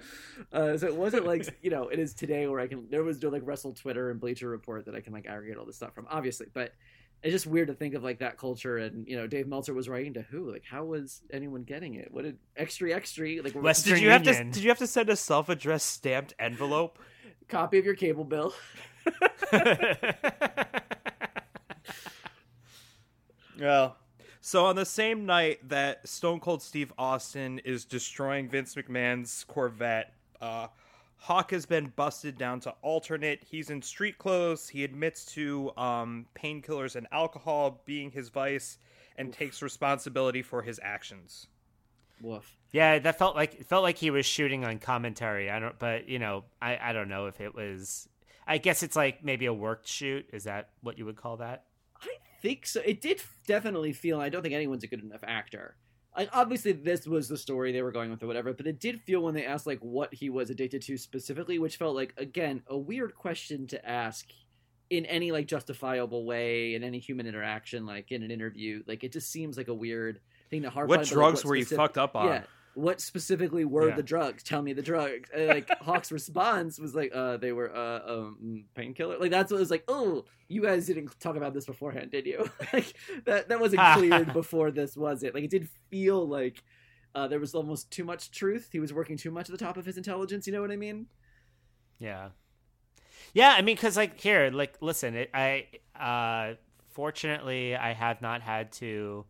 [0.51, 3.23] Uh, so it wasn't like you know it is today where I can there was
[3.23, 6.07] like Wrestle Twitter and Bleacher Report that I can like aggregate all this stuff from,
[6.10, 6.47] obviously.
[6.51, 6.73] But
[7.21, 9.88] it's just weird to think of like that culture and you know Dave Meltzer was
[9.88, 10.51] writing to who?
[10.51, 12.12] Like how was anyone getting it?
[12.12, 14.43] What did extra extra like Western Did you have to?
[14.45, 16.97] Did you have to send a self-addressed stamped envelope?
[17.51, 18.53] copy of your cable bill?
[23.61, 23.91] Yeah.
[24.41, 30.13] So on the same night that Stone Cold Steve Austin is destroying Vince McMahon's Corvette,
[30.41, 30.67] uh,
[31.17, 33.43] Hawk has been busted down to alternate.
[33.47, 34.67] He's in street clothes.
[34.67, 38.79] He admits to um, painkillers and alcohol being his vice
[39.15, 41.45] and takes responsibility for his actions.
[42.19, 42.57] Woof.
[42.71, 45.51] Yeah, that felt like it felt like he was shooting on commentary.
[45.51, 48.09] I don't, but you know, I I don't know if it was.
[48.51, 50.25] I guess it's like maybe a worked shoot.
[50.33, 51.63] Is that what you would call that?
[52.03, 52.09] I
[52.41, 52.81] think so.
[52.81, 54.19] It did definitely feel.
[54.19, 55.77] I don't think anyone's a good enough actor.
[56.17, 58.51] Like obviously, this was the story they were going with or whatever.
[58.51, 61.77] But it did feel when they asked like what he was addicted to specifically, which
[61.77, 64.27] felt like again a weird question to ask
[64.89, 68.83] in any like justifiable way in any human interaction, like in an interview.
[68.85, 71.45] Like it just seems like a weird thing to harp What on, but, like, drugs
[71.45, 72.27] what were you fucked up on?
[72.27, 72.43] Yeah.
[72.73, 73.95] What specifically were Yeah.
[73.95, 74.43] the drugs?
[74.43, 75.29] Tell me the drugs.
[75.34, 79.57] And, like Hawk's response was like, "Uh, they were uh um painkiller." Like that's what
[79.57, 79.84] it was like.
[79.88, 82.49] Oh, you guys didn't talk about this beforehand, did you?
[82.73, 82.93] like
[83.25, 85.34] that that wasn't cleared before this, was it?
[85.36, 86.63] Like it did feel like
[87.13, 88.69] uh, there was almost too much truth.
[88.71, 90.47] He was working too much at the top of his intelligence.
[90.47, 91.07] You know what I mean?
[91.99, 92.29] Yeah,
[93.34, 93.53] yeah.
[93.57, 95.67] I mean, because like here, like listen, it, I
[95.99, 96.55] uh,
[96.91, 99.25] fortunately I have not had to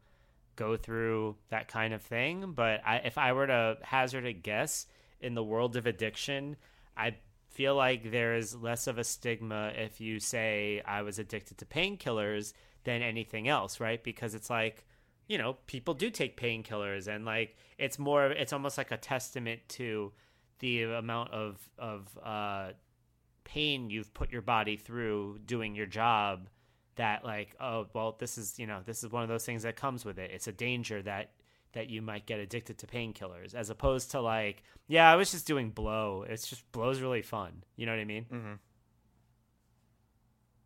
[0.61, 2.53] go through that kind of thing.
[2.55, 4.85] But I, if I were to hazard a guess
[5.19, 6.55] in the world of addiction,
[6.95, 7.15] I
[7.49, 11.65] feel like there is less of a stigma if you say I was addicted to
[11.65, 14.03] painkillers than anything else, right?
[14.03, 14.85] Because it's like
[15.27, 19.61] you know people do take painkillers and like it's more it's almost like a testament
[19.69, 20.11] to
[20.59, 22.71] the amount of of uh
[23.45, 26.49] pain you've put your body through doing your job
[26.95, 29.75] that like oh well this is you know this is one of those things that
[29.75, 31.31] comes with it it's a danger that
[31.73, 35.47] that you might get addicted to painkillers as opposed to like yeah i was just
[35.47, 38.53] doing blow it's just blow's really fun you know what i mean Mm-hmm.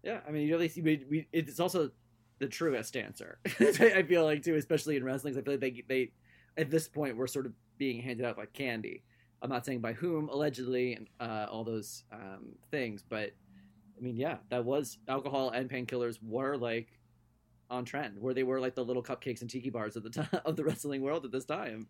[0.06, 0.82] Yeah, I mean, you really see.
[0.82, 1.90] We, we, it's also
[2.38, 3.40] the truest answer.
[3.60, 5.36] I feel like too, especially in wrestling.
[5.36, 6.12] I feel like they they
[6.58, 9.04] at this point were sort of being handed out like candy.
[9.42, 13.32] I'm not saying by whom, allegedly, and uh, all those um, things, but
[13.98, 17.00] I mean, yeah, that was alcohol and painkillers were like
[17.70, 20.28] on trend, where they were like the little cupcakes and tiki bars of the time
[20.46, 21.88] of the wrestling world at this time.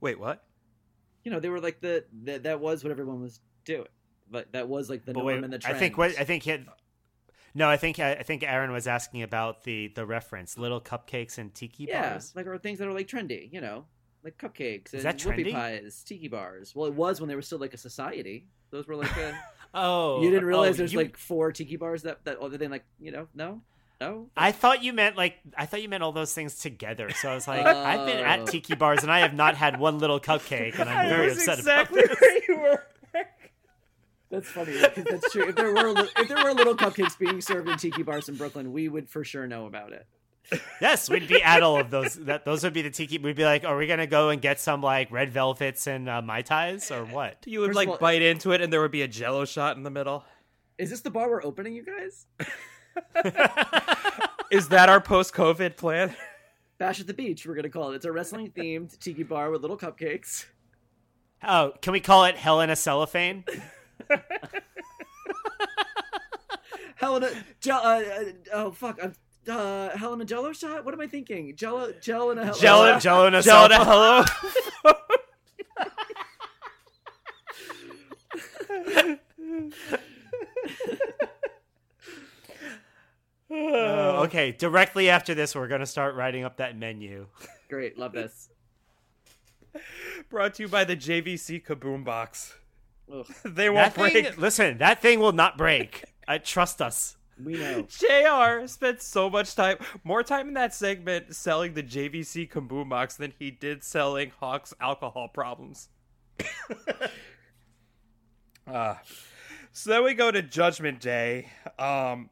[0.00, 0.44] Wait, what?
[1.24, 3.86] You know, they were like the, the that was what everyone was doing,
[4.30, 5.78] but that was like the But norm wait, and the i trend.
[5.78, 6.66] think what i think he had,
[7.54, 11.54] no i think i think aaron was asking about the the reference little cupcakes and
[11.54, 13.86] tiki yeah, bars like or things that are like trendy, you know,
[14.22, 16.74] like cupcakes and whoopie pies, tiki bars.
[16.74, 18.48] Well, it was when they were still like a society.
[18.70, 19.38] Those were like a,
[19.74, 22.70] oh you didn't realize oh, there's you- like four tiki bars that that other than
[22.70, 23.60] like you know no
[24.00, 24.28] no.
[24.36, 27.10] I thought you meant like I thought you meant all those things together.
[27.10, 28.24] So I was like, I've been Oh.
[28.24, 31.58] at tiki bars and I have not had one little cupcake, and I'm very upset
[31.60, 32.20] exactly about this.
[32.20, 32.86] where you were.
[34.30, 35.48] That's funny because that's true.
[35.48, 38.34] If there were li- if there were little cupcakes being served in tiki bars in
[38.34, 40.06] Brooklyn, we would for sure know about it.
[40.80, 42.14] Yes, we'd be at all of those.
[42.14, 43.18] That those would be the tiki.
[43.18, 46.20] We'd be like, are we gonna go and get some like red velvets and uh,
[46.22, 47.38] mai tais or what?
[47.46, 49.76] You would First like all- bite into it, and there would be a Jello shot
[49.76, 50.24] in the middle.
[50.78, 52.26] Is this the bar we're opening, you guys?
[54.50, 56.14] Is that our post-COVID plan?
[56.78, 57.96] Bash at the beach, we're gonna call it.
[57.96, 60.44] It's a wrestling themed tiki bar with little cupcakes.
[61.42, 63.44] Oh, can we call it Hell in a Cellophane?
[66.96, 67.30] Helena,
[67.60, 69.14] gel, uh, uh, oh fuck, I'm,
[69.48, 70.84] uh, Helena Jello shot.
[70.84, 71.54] What am I thinking?
[71.56, 74.24] Jello, Jello and a Hel- Jello, uh, Jello in a Jello to cellophane.
[74.82, 75.04] hello.
[83.50, 87.26] Oh, okay, directly after this, we're gonna start writing up that menu.
[87.68, 88.48] Great, love this.
[90.30, 92.54] Brought to you by the JVC Kaboom Box.
[93.12, 94.38] Ugh, They won't That thing, break.
[94.38, 96.04] listen, that thing will not break.
[96.26, 97.16] I trust us.
[97.42, 97.82] We know.
[97.88, 103.16] JR spent so much time, more time in that segment selling the JVC Kaboom Box
[103.16, 105.88] than he did selling Hawk's alcohol problems.
[108.66, 108.94] uh,
[109.72, 111.48] so then we go to Judgment Day.
[111.78, 112.30] Um,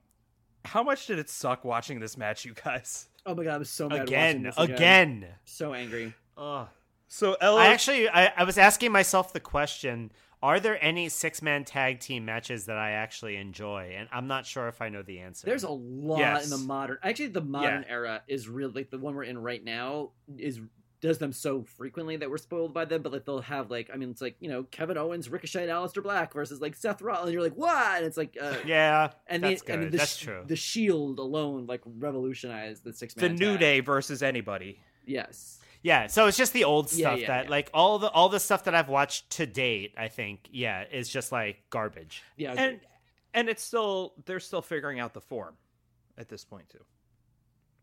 [0.65, 3.09] how much did it suck watching this match, you guys?
[3.27, 5.27] Oh my god, I was so mad watching Again, this again.
[5.45, 6.15] So angry.
[6.37, 6.69] Ugh.
[7.09, 10.11] So Ella, I actually, I, I was asking myself the question:
[10.43, 13.95] Are there any six-man tag team matches that I actually enjoy?
[13.97, 15.47] And I'm not sure if I know the answer.
[15.47, 16.45] There's a lot Yes.
[16.45, 16.99] in the modern.
[17.03, 17.93] Actually, the modern Yeah.
[17.93, 20.61] era is really like the one we're in right now is
[21.01, 23.03] does them so frequently that we're spoiled by them.
[23.03, 25.71] But like they'll have like I mean it's like you know Kevin Owens, Ricochet, and
[25.71, 27.27] Aleister Black versus like Seth Rollins.
[27.27, 27.97] And you're like what?
[27.99, 29.79] And it's like uh, yeah, and that's the, good.
[29.81, 30.43] and the, that's true.
[30.47, 33.23] The Shield alone like revolutionized the six man.
[33.23, 33.53] the man.
[33.53, 34.79] New Day versus anybody.
[35.07, 35.59] Yes.
[35.83, 37.51] Yeah, so it's just the old Yeah, stuff yeah, that yeah.
[37.51, 41.09] like all the all the stuff that I've watched to date, I think, yeah, is
[41.09, 42.23] just like garbage.
[42.37, 42.55] Yeah.
[42.57, 42.81] And
[43.35, 45.57] and it's still they're still figuring out the form
[46.17, 46.85] at this point too.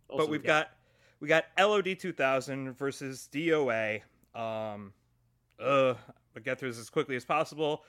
[0.07, 0.47] also, but we've yeah.
[0.47, 0.69] got
[1.19, 4.01] we got LOD 2000 versus DOA.
[4.33, 4.93] Um,
[5.59, 5.95] uh,
[6.33, 7.83] but get through this as quickly as possible.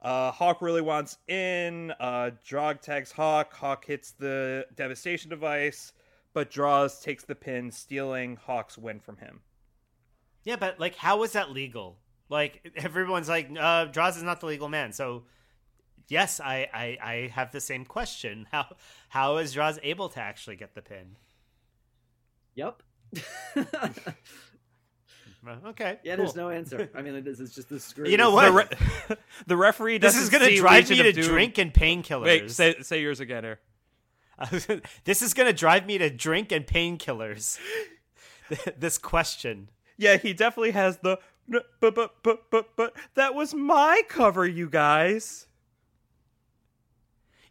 [0.00, 1.92] Uh, Hawk really wants in.
[2.00, 3.52] Uh, Droz tags Hawk.
[3.54, 5.92] Hawk hits the devastation device,
[6.32, 9.40] but Droz takes the pin, stealing Hawk's win from him.
[10.44, 11.98] Yeah, but like, how is that legal?
[12.28, 14.92] Like, everyone's like, uh, Droz is not the legal man.
[14.92, 15.24] So,
[16.08, 18.46] yes, I, I, I have the same question.
[18.52, 18.66] How
[19.08, 21.16] how is Droz able to actually get the pin?
[22.54, 22.82] Yep.
[25.66, 25.98] Okay.
[26.04, 26.24] Yeah, cool.
[26.24, 26.88] there's no answer.
[26.94, 28.08] I mean, this is just the screw.
[28.08, 28.44] You know what?
[28.44, 29.16] The, re-
[29.48, 29.98] the referee.
[29.98, 31.24] This doesn't is going to drive me to Doom.
[31.24, 32.24] drink and painkillers.
[32.24, 33.58] Wait, say say yours again, here.
[35.04, 37.58] this is going to drive me to drink and painkillers.
[38.78, 39.68] this question.
[40.02, 41.20] Yeah, he definitely has the.
[41.48, 45.46] But but but but but that was my cover, you guys.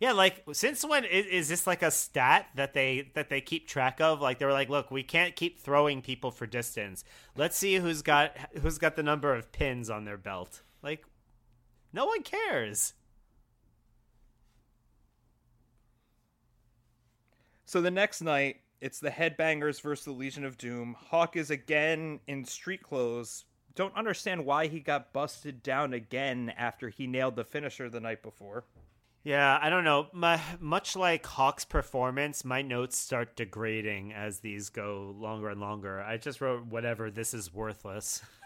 [0.02, 3.70] Yeah, like since when is, is this like a stat that they that they keep
[3.70, 4.20] track of?
[4.20, 7.06] Like they were like, look, we can't keep throwing people for distance.
[7.38, 10.62] Let's see who's got who's got the number of pins on their belt.
[10.84, 11.06] Like,
[11.94, 12.96] no one cares.
[17.64, 20.96] So the next night, it's the Headbangers versus the Legion of Doom.
[21.00, 23.46] Hawk is again in street clothes.
[23.76, 28.24] Don't understand why he got busted down again after he nailed the finisher the night
[28.24, 28.66] before.
[29.24, 30.08] Yeah, I don't know.
[30.14, 36.02] My, much like Hawk's performance, my notes start degrading as these go longer and longer.
[36.02, 37.12] I just wrote whatever.
[37.12, 38.24] This is worthless.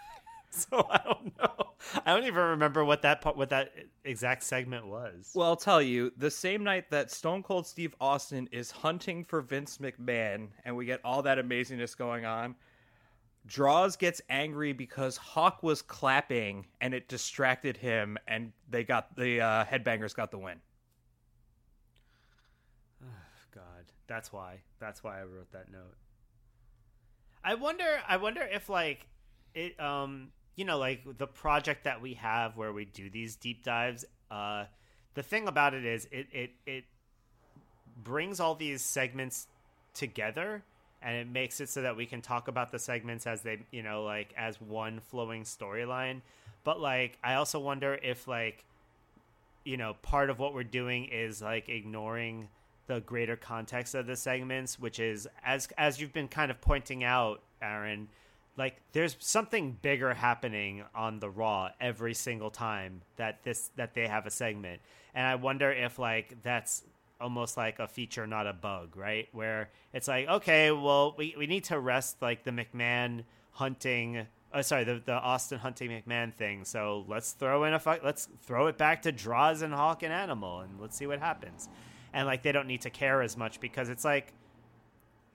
[0.69, 1.73] so I don't know.
[2.05, 5.31] I don't even remember what that part, what that exact segment was.
[5.35, 9.41] Well, I'll tell you, the same night that Stone Cold Steve Austin is hunting for
[9.41, 12.55] Vince McMahon, and we get all that amazingness going on,
[13.45, 19.41] Droz gets angry because Hawk was clapping and it distracted him, and they got the
[19.41, 20.59] uh, Headbangers got the win.
[23.03, 23.07] Oh,
[23.53, 24.61] God, that's why.
[24.79, 25.95] That's why I wrote that note.
[27.43, 27.99] I wonder.
[28.07, 29.05] I wonder if like
[29.53, 29.79] it.
[29.79, 34.05] Um, you know, like the project that we have where we do these deep dives.
[34.31, 34.65] Uh,
[35.13, 36.83] the thing about it is, it it it
[38.03, 39.47] brings all these segments
[39.93, 40.63] together
[41.01, 43.83] and it makes it so that we can talk about the segments as they you
[43.83, 46.21] know like as one flowing storyline
[46.63, 48.65] but like i also wonder if like
[49.63, 52.49] you know part of what we're doing is like ignoring
[52.87, 57.03] the greater context of the segments which is as as you've been kind of pointing
[57.03, 58.09] out aaron
[58.57, 64.07] like there's something bigger happening on the raw every single time that this that they
[64.07, 64.81] have a segment.
[65.13, 66.83] And i wonder if like that's
[67.19, 69.27] almost like a feature not a bug right?
[69.31, 74.61] Where it's like okay well we, we need to rest like the mcmahon hunting oh
[74.61, 76.65] sorry the, the austin hunting mcmahon thing.
[76.65, 80.13] So let's throw in a fu- let's throw it back to Droz and hawk and
[80.13, 81.69] animal and let's see what happens.
[82.13, 84.33] And like they don't need to care as much because it's like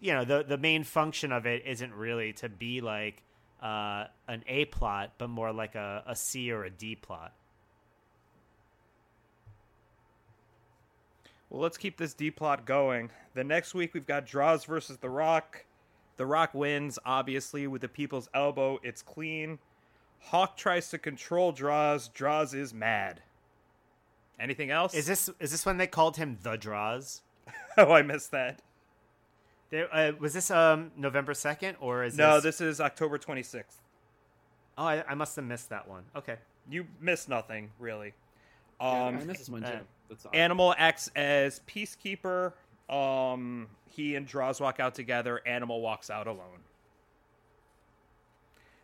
[0.00, 3.22] you know the the main function of it isn't really to be like
[3.62, 7.32] uh, an A plot, but more like a, a C or a D plot.
[11.50, 13.10] Well, let's keep this D plot going.
[13.34, 15.66] The next week we've got Droz versus The Rock.
[16.16, 18.78] The Rock wins, obviously, with the people's elbow.
[18.82, 19.58] It's clean.
[20.20, 22.08] Hawk tries to control Droz.
[22.08, 23.22] Droz is mad.
[24.38, 24.94] Anything else?
[24.94, 27.22] Is this is this when they called him the Droz?
[27.78, 28.62] oh, I missed that.
[29.70, 32.59] There, uh, was this um November second or is No, this?
[32.59, 33.64] this is October 26th.
[34.76, 36.04] Oh, I, I must have missed that one.
[36.16, 36.37] Okay.
[36.68, 38.14] You missed nothing, really.
[38.80, 39.68] Yeah, Um, I missed this one too.
[39.68, 39.78] uh,
[40.09, 40.35] That's odd.
[40.35, 42.52] Animal acts as peacekeeper.
[42.88, 45.40] Um, he and Droz walk out together.
[45.46, 46.61] Animal walks out alone.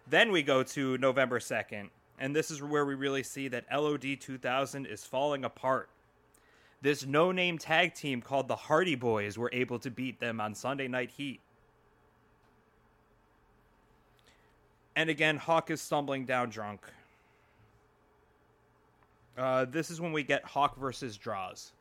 [0.08, 1.88] Then we go to November 2nd,
[2.20, 5.90] and this is where we really see that LOD 2000 is falling apart.
[6.82, 10.54] This no name tag team called the Hardy Boys were able to beat them on
[10.54, 11.40] Sunday Night Heat.
[14.94, 16.80] And again, Hawk is stumbling down drunk.
[19.36, 21.72] Uh, this is when we get Hawk versus Droz.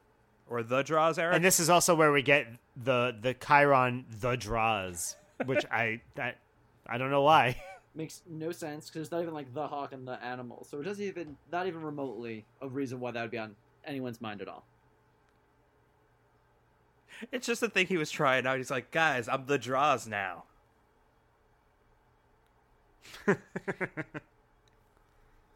[0.48, 1.36] Or the Droz, Eric?
[1.36, 2.48] And this is also where we get
[2.84, 6.38] the the Chiron the Droz, which I that
[6.86, 7.62] I don't know why.
[7.96, 10.84] Makes no sense because it's not even like the hawk and the animal, so it
[10.84, 14.50] doesn't even not even remotely a reason why that would be on anyone's mind at
[14.50, 14.66] all.
[17.32, 18.58] It's just a thing he was trying out.
[18.58, 20.44] He's like, guys, I'm the Droz now.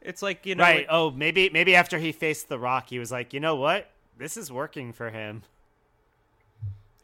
[0.01, 0.86] it's like, you know, right.
[0.89, 4.38] Oh, maybe maybe after he faced the Rock, he was like, you know what, this
[4.38, 5.43] is working for him.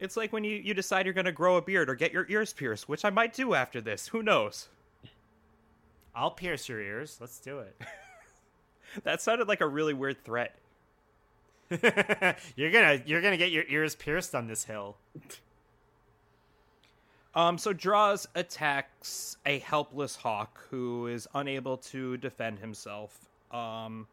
[0.00, 2.26] it's like when you, you decide you're going to grow a beard or get your
[2.28, 4.08] ears pierced, which I might do after this.
[4.08, 4.68] Who knows?
[6.14, 7.18] I'll pierce your ears.
[7.20, 7.76] Let's do it.
[9.04, 10.56] That sounded like a really weird threat.
[12.56, 14.96] you're gonna you're gonna get your ears pierced on this hill.
[17.34, 23.28] Um, so Droz attacks a helpless hawk who is unable to defend himself.
[23.50, 24.06] Um,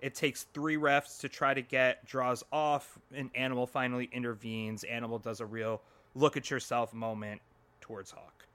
[0.00, 4.84] it takes three refs to try to get Droz off, and Animal finally intervenes.
[4.84, 5.80] Animal does a real
[6.14, 7.40] look at yourself moment
[7.80, 8.46] towards Hawk.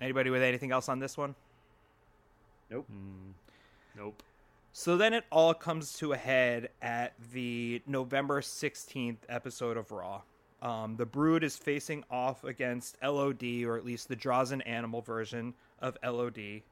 [0.00, 1.34] Anybody with anything else on this one?
[2.70, 2.88] Nope.
[3.96, 4.22] Nope.
[4.72, 10.22] So then it all comes to a head at the November 16th episode of Raw.
[10.62, 15.00] Um, the Brood is facing off against LOD, or at least the Draws and Animal
[15.00, 16.62] version of LOD.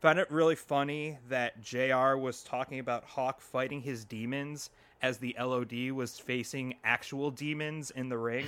[0.00, 4.70] Found it really funny that JR was talking about Hawk fighting his demons
[5.00, 8.46] as the LOD was facing actual demons in the ring.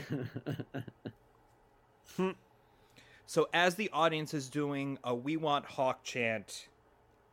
[3.27, 6.69] so as the audience is doing a We Want Hawk chant,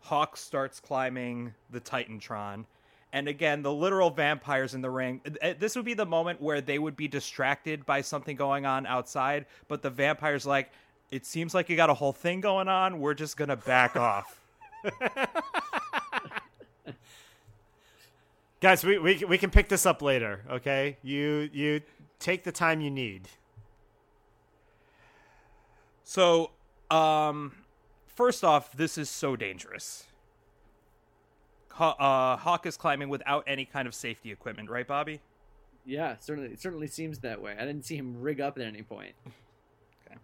[0.06, 2.66] Hawk starts climbing the Titantron.
[3.12, 5.20] And again, the literal vampires in the ring.
[5.42, 8.86] uh, This would be the moment where they would be distracted by something going on
[8.86, 10.70] outside, but the vampires like,
[11.10, 13.00] it seems like you got a whole thing going on.
[13.00, 14.40] We're just gonna back off.
[18.62, 20.98] Guys, we, we we can pick this up later, okay?
[21.04, 21.82] You you
[22.20, 23.28] take the time you need.
[26.04, 26.52] So,
[26.90, 27.54] um,
[28.16, 30.06] first off, this is so dangerous.
[31.72, 35.20] Haw- uh, Hawk is climbing without any kind of safety equipment, right, Bobby?
[35.86, 36.50] Yeah, certainly.
[36.50, 37.56] It certainly seems that way.
[37.58, 39.14] I didn't see him rig up at any point.
[40.08, 40.18] okay.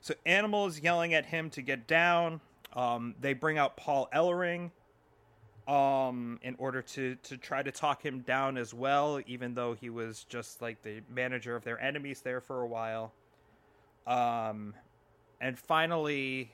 [0.00, 2.40] So Animal is yelling at him to get down.
[2.74, 4.70] Um, they bring out Paul Ellering
[5.66, 9.90] um, in order to, to try to talk him down as well, even though he
[9.90, 13.12] was just like the manager of their enemies there for a while.
[14.06, 14.74] Um,
[15.40, 16.50] and finally,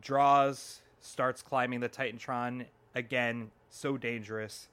[0.00, 4.68] Droz starts climbing the Titantron again, so dangerous,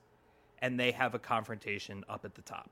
[0.59, 2.69] and they have a confrontation up at the top.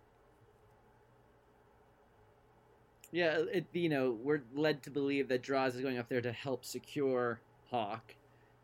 [3.12, 6.32] Yeah, it, you know, we're led to believe that Droz is going up there to
[6.32, 7.40] help secure
[7.70, 8.16] Hawk,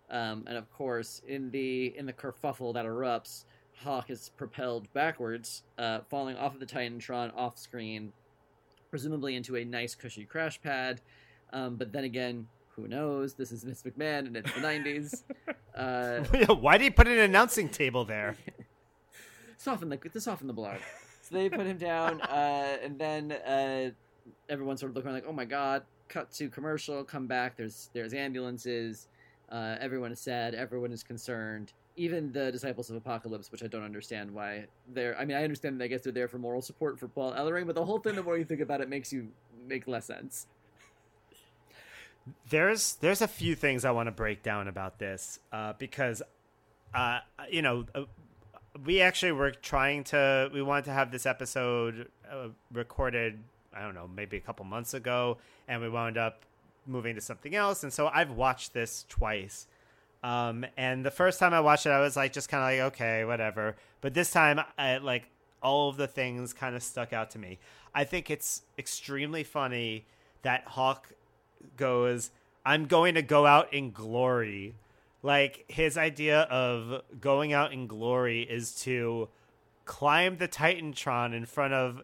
[0.10, 3.46] um, and of course, in the in the kerfuffle that erupts,
[3.78, 8.12] Hawk is propelled backwards, uh, falling off of the Titantron off screen,
[8.90, 11.02] presumably into a nice cushy crash pad.
[11.52, 13.34] Um, but then again, who knows?
[13.34, 15.24] This is Vince McMahon, and it's the '90s.
[15.76, 18.38] Uh, Why did he put an announcing table there?
[19.58, 20.76] soften the to soften the blow.
[21.24, 23.90] So they put him down, uh, and then uh,
[24.50, 27.04] everyone sort of looking around like, "Oh my god!" Cut to commercial.
[27.04, 27.58] Come back.
[27.58, 29.08] There's there's ambulances.
[29.50, 30.54] Uh, everyone is sad.
[30.54, 31.74] Everyone is concerned.
[31.96, 35.18] Even the disciples of Apocalypse, which I don't understand why they're.
[35.18, 35.80] I mean, I understand.
[35.80, 38.14] That I guess they're there for moral support for Paul Ellering, but the whole thing,
[38.14, 39.30] the more you think about it, makes you
[39.68, 40.46] make less sense.
[42.50, 46.22] There's there's a few things I want to break down about this uh, because
[46.94, 47.20] uh,
[47.50, 48.04] you know uh,
[48.86, 53.40] we actually were trying to we wanted to have this episode uh, recorded
[53.74, 56.46] I don't know maybe a couple months ago and we wound up
[56.86, 59.68] moving to something else and so I've watched this twice.
[60.24, 62.94] Um, and the first time I watched it I was like just kind of like
[62.94, 63.76] okay whatever.
[64.00, 65.30] But this time I like
[65.62, 67.60] all of the things kind of stuck out to me.
[67.94, 70.06] I think it's extremely funny
[70.42, 71.10] that Hawk
[71.78, 72.32] goes,
[72.66, 74.76] I'm going to go out in glory.
[75.22, 79.30] Like his idea of going out in glory is to
[79.86, 82.01] climb the Titantron in front of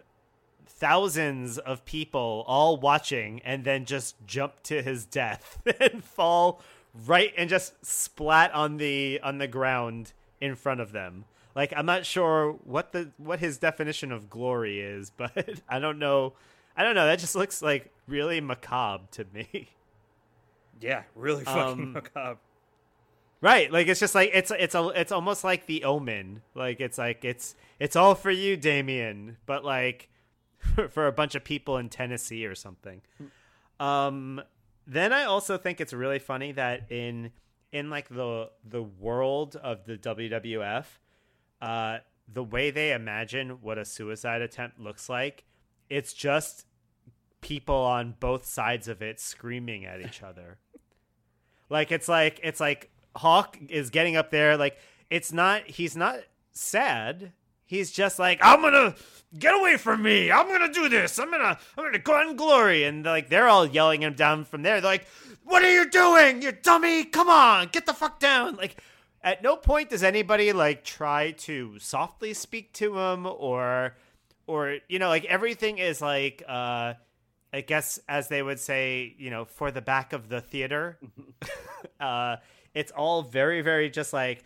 [0.66, 6.62] thousands of people all watching and then just jump to his death and fall
[7.06, 11.26] right and just splat on the on the ground in front of them.
[11.56, 16.00] Like I'm not sure what the what his definition of glory is, but I don't
[16.00, 16.34] know
[16.78, 17.06] I don't know.
[17.06, 19.70] That just looks like really macabre to me.
[20.82, 22.40] Yeah, really fucking Um, macabre.
[23.42, 26.42] Right, like it's just like it's it's a it's almost like the Omen.
[26.56, 30.08] Like it's like it's it's all for you, Damien, but like
[30.90, 33.02] for a bunch of people in Tennessee or something.
[33.80, 34.42] Um,
[34.88, 37.32] then I also think it's really funny that in
[37.74, 40.86] in like the the world of the WWF,
[41.62, 41.98] uh,
[42.32, 45.44] the way they imagine what a suicide attempt looks like,
[45.90, 46.66] it's just
[47.42, 50.58] people on both sides of it screaming at each other.
[51.70, 54.78] Like it's like it's like Hawk is getting up there like
[55.10, 56.20] it's not he's not
[56.52, 57.32] sad.
[57.66, 58.96] He's just like I'm going to
[59.38, 60.32] get away from me.
[60.32, 61.20] I'm going to do this.
[61.20, 64.14] I'm going to I'm going to go in glory and like they're all yelling him
[64.14, 64.82] down from there.
[64.82, 65.08] They're like,
[65.44, 66.42] "What are you doing?
[66.42, 67.06] You dummy.
[67.06, 67.68] Come on.
[67.68, 68.82] Get the fuck down." Like
[69.22, 73.96] at no point does anybody like try to softly speak to him or
[74.48, 76.94] or you know like everything is like uh
[77.52, 81.00] I guess as they would say, you know, for the back of the theater.
[82.00, 82.38] uh,
[82.74, 84.44] it's all very, very just like,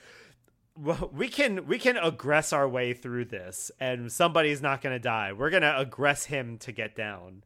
[0.76, 5.00] well, we can we can aggress our way through this, and somebody's not going to
[5.00, 5.34] die.
[5.34, 7.44] We're going to aggress him to get down.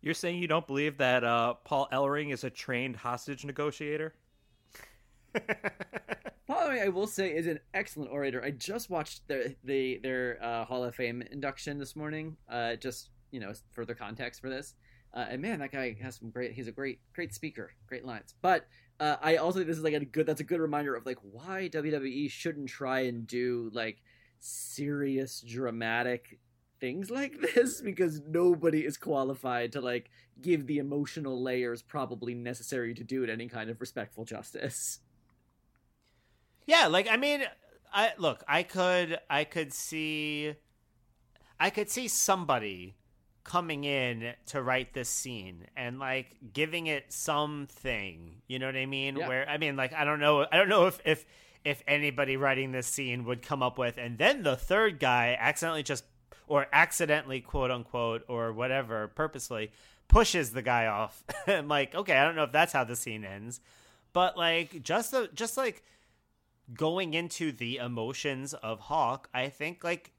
[0.00, 4.14] You're saying you don't believe that uh, Paul Ellering is a trained hostage negotiator?
[5.34, 8.42] Paul Ellering, I will say, is an excellent orator.
[8.42, 12.38] I just watched their the, their uh, Hall of Fame induction this morning.
[12.48, 14.74] Uh, just you know, further context for this.
[15.12, 16.52] Uh, and man, that guy has some great.
[16.52, 18.34] He's a great, great speaker, great lines.
[18.40, 18.66] But
[19.00, 20.26] uh, I also think this is like a good.
[20.26, 24.02] That's a good reminder of like why WWE shouldn't try and do like
[24.38, 26.38] serious, dramatic
[26.80, 32.94] things like this because nobody is qualified to like give the emotional layers probably necessary
[32.94, 35.00] to do it any kind of respectful justice.
[36.66, 37.42] Yeah, like I mean,
[37.92, 40.54] I look, I could, I could see,
[41.58, 42.94] I could see somebody
[43.44, 48.86] coming in to write this scene and like giving it something you know what i
[48.86, 49.28] mean yeah.
[49.28, 51.24] where i mean like i don't know i don't know if if
[51.64, 55.82] if anybody writing this scene would come up with and then the third guy accidentally
[55.82, 56.04] just
[56.48, 59.70] or accidentally quote unquote or whatever purposely
[60.06, 63.24] pushes the guy off and like okay i don't know if that's how the scene
[63.24, 63.60] ends
[64.12, 65.82] but like just the just like
[66.74, 70.12] going into the emotions of hawk i think like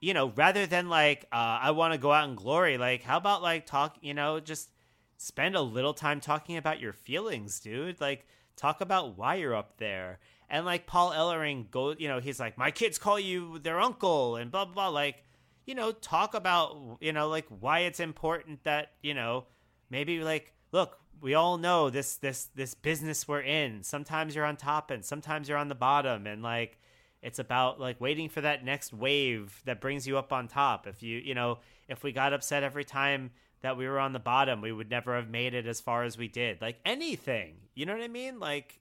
[0.00, 3.16] you know, rather than like, uh, I want to go out in glory, like, how
[3.16, 4.70] about like talk, you know, just
[5.16, 8.00] spend a little time talking about your feelings, dude.
[8.00, 8.26] Like,
[8.56, 10.18] talk about why you're up there.
[10.50, 14.36] And like Paul Ellering go, you know, he's like, my kids call you their uncle
[14.36, 14.88] and blah, blah, blah.
[14.88, 15.24] Like,
[15.66, 19.46] you know, talk about, you know, like why it's important that, you know,
[19.90, 23.82] maybe like, look, we all know this, this, this business we're in.
[23.82, 26.26] Sometimes you're on top and sometimes you're on the bottom.
[26.26, 26.78] And like,
[27.22, 30.86] it's about like waiting for that next wave that brings you up on top.
[30.86, 31.58] If you, you know,
[31.88, 35.16] if we got upset every time that we were on the bottom, we would never
[35.16, 36.60] have made it as far as we did.
[36.60, 38.38] Like anything, you know what I mean?
[38.38, 38.78] Like,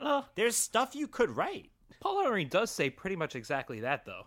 [0.00, 1.70] uh, there's stuff you could write.
[2.00, 4.26] Paul Ellering does say pretty much exactly that, though.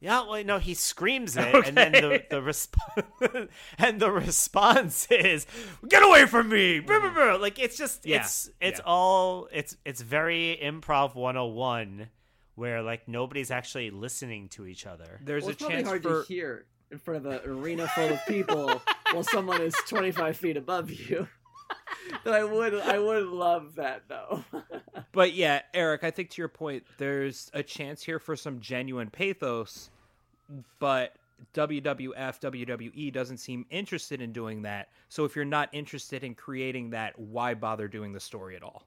[0.00, 1.68] Yeah, well, no, he screams it, okay.
[1.68, 3.48] and then the the resp-
[3.78, 5.46] and the response is,
[5.86, 7.38] "Get away from me!" Mm.
[7.38, 8.20] Like it's just yeah.
[8.20, 8.84] it's it's yeah.
[8.86, 12.08] all it's it's very improv 101
[12.54, 15.20] where like nobody's actually listening to each other.
[15.22, 16.22] There's well, a chance hard for...
[16.22, 18.82] to hear in front of an arena full of people
[19.12, 21.28] while someone is 25 feet above you.
[22.24, 24.44] that I would I would love that though.
[25.12, 29.10] but yeah, Eric, I think to your point, there's a chance here for some genuine
[29.10, 29.90] pathos,
[30.78, 31.14] but
[31.54, 34.88] WWF, WWE doesn't seem interested in doing that.
[35.08, 38.86] So if you're not interested in creating that, why bother doing the story at all?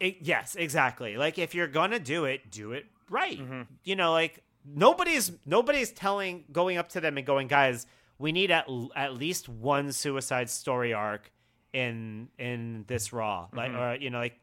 [0.00, 1.16] It, yes, exactly.
[1.16, 3.38] Like if you're gonna do it, do it right.
[3.38, 3.62] Mm-hmm.
[3.84, 7.86] You know, like nobody's nobody's telling going up to them and going, guys,
[8.18, 11.30] we need at at least one suicide story arc
[11.76, 13.48] in in this Raw.
[13.52, 13.80] Like, mm-hmm.
[13.80, 14.40] or you know, like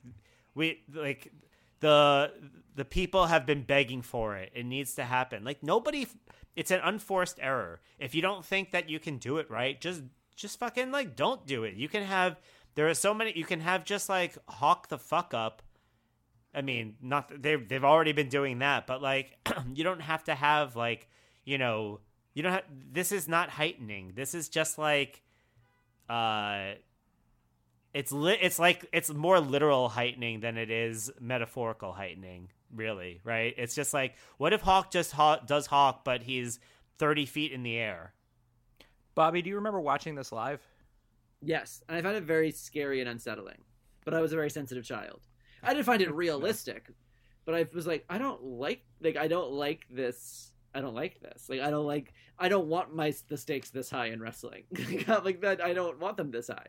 [0.54, 1.32] we like
[1.80, 2.32] the
[2.76, 4.52] the people have been begging for it.
[4.54, 5.44] It needs to happen.
[5.44, 6.08] Like nobody.
[6.56, 7.82] It's an unforced error.
[7.98, 10.04] If you don't think that you can do it right, just
[10.36, 11.74] just fucking like don't do it.
[11.74, 12.40] You can have.
[12.76, 13.34] There are so many.
[13.36, 15.64] You can have just like hawk the fuck up.
[16.54, 19.38] I mean, not they've they've already been doing that, but like
[19.74, 21.10] you don't have to have like
[21.46, 22.00] you know
[22.36, 22.66] you don't have.
[22.92, 24.14] This is not heightening.
[24.16, 25.24] This is just like
[26.08, 26.74] uh
[27.94, 33.54] it's li- it's like it's more literal heightening than it is metaphorical heightening really right?
[33.58, 36.60] It's just like what if hawk just ha- does hawk but he's
[36.98, 38.14] 30 feet in the air?
[39.16, 40.62] Bobby do you remember watching this live?
[41.42, 43.60] Yes and i found it very scary and unsettling
[44.06, 45.22] but i was a very sensitive child.
[45.62, 46.90] I didn't find it realistic
[47.46, 51.20] but i was like i don't like like i don't like this I don't like
[51.20, 51.50] this.
[51.50, 54.64] Like I don't like I don't want my the stakes this high in wrestling.
[55.24, 56.68] like that I don't want them this high.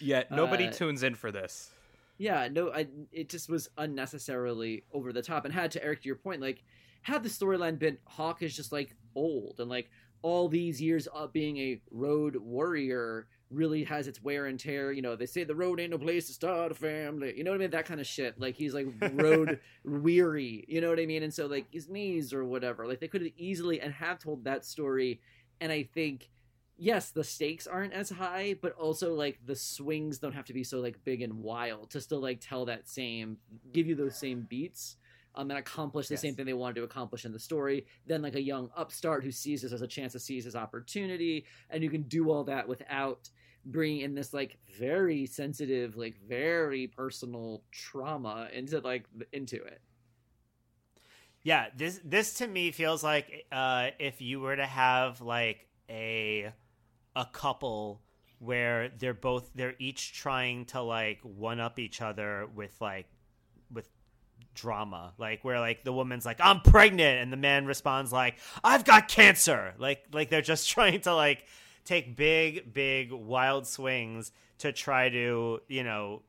[0.00, 1.70] Yeah, nobody uh, tunes in for this.
[2.18, 6.06] Yeah, no, I it just was unnecessarily over the top and had to Eric to
[6.06, 6.62] your point like
[7.02, 9.90] had the storyline been Hawk is just like old and like
[10.22, 14.92] all these years of being a road warrior really has its wear and tear.
[14.92, 17.34] You know, they say the road ain't no place to start a family.
[17.36, 17.70] You know what I mean?
[17.70, 18.40] That kind of shit.
[18.40, 20.64] Like he's like road weary.
[20.68, 21.22] You know what I mean?
[21.22, 22.86] And so like his knees or whatever.
[22.86, 25.20] Like they could have easily and have told that story.
[25.60, 26.30] And I think
[26.76, 30.64] yes, the stakes aren't as high, but also like the swings don't have to be
[30.64, 33.38] so like big and wild to still like tell that same
[33.72, 34.96] give you those same beats
[35.36, 36.22] um, and accomplish the yes.
[36.22, 37.86] same thing they wanted to accomplish in the story.
[38.06, 41.44] Then, like a young upstart who sees this as a chance to seize his opportunity,
[41.70, 43.28] and you can do all that without
[43.66, 49.80] bringing in this like very sensitive, like very personal trauma into like into it.
[51.42, 56.52] Yeah, this this to me feels like uh, if you were to have like a
[57.14, 58.00] a couple
[58.38, 63.06] where they're both they're each trying to like one up each other with like
[63.72, 63.88] with
[64.54, 68.84] drama, like where like the woman's like I'm pregnant and the man responds like I've
[68.84, 69.74] got cancer.
[69.78, 71.44] Like like they're just trying to like
[71.86, 76.22] take big big wild swings to try to, you know,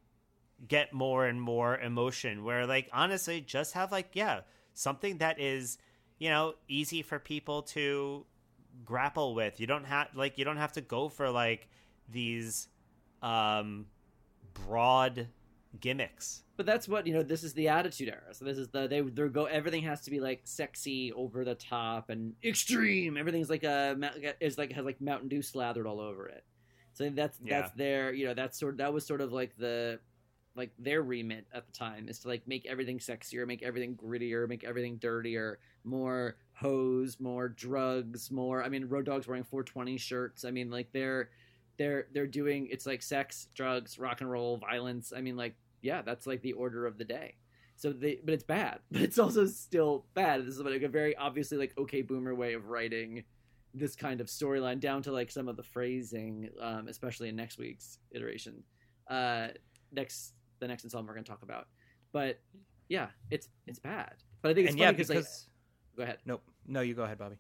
[0.67, 4.41] get more and more emotion where like honestly just have like yeah,
[4.73, 5.77] something that is,
[6.19, 8.25] you know, easy for people to
[8.85, 9.59] grapple with.
[9.59, 11.67] You don't have like you don't have to go for like
[12.09, 12.67] these
[13.21, 13.87] um
[14.53, 15.27] broad
[15.79, 16.43] gimmicks.
[16.55, 17.23] But that's what you know.
[17.23, 18.33] This is the Attitude Era.
[18.33, 19.45] So this is the they they go.
[19.45, 23.17] Everything has to be like sexy, over the top, and extreme.
[23.17, 23.95] Everything's like a
[24.39, 26.43] is like has like Mountain Dew slathered all over it.
[26.93, 27.61] So that's Yeah.
[27.61, 29.99] that's their you know that's sort that was sort of like the
[30.55, 34.49] like their remit at the time is to like make everything sexier, make everything grittier,
[34.49, 38.63] make everything dirtier, more hose, more drugs, more.
[38.63, 40.43] I mean, Road Dogs wearing 420 shirts.
[40.43, 41.29] I mean, like they're
[41.77, 45.13] they're they're doing it's like sex, drugs, rock and roll, violence.
[45.15, 47.35] I mean, like yeah, that's like the order of the day.
[47.75, 50.45] So they, but it's bad, but it's also still bad.
[50.45, 53.23] This is like a very obviously like okay boomer way of writing
[53.73, 57.57] this kind of storyline down to like some of the phrasing, um, especially in next
[57.57, 58.63] week's iteration,
[59.09, 59.49] uh,
[59.91, 61.67] next the next installment we're going to talk about.
[62.11, 62.39] But
[62.89, 64.15] yeah, it's it's bad.
[64.41, 65.25] But I think it's and funny yeah, because like,
[65.95, 66.17] go ahead.
[66.25, 67.37] nope, no, you go ahead, Bobby.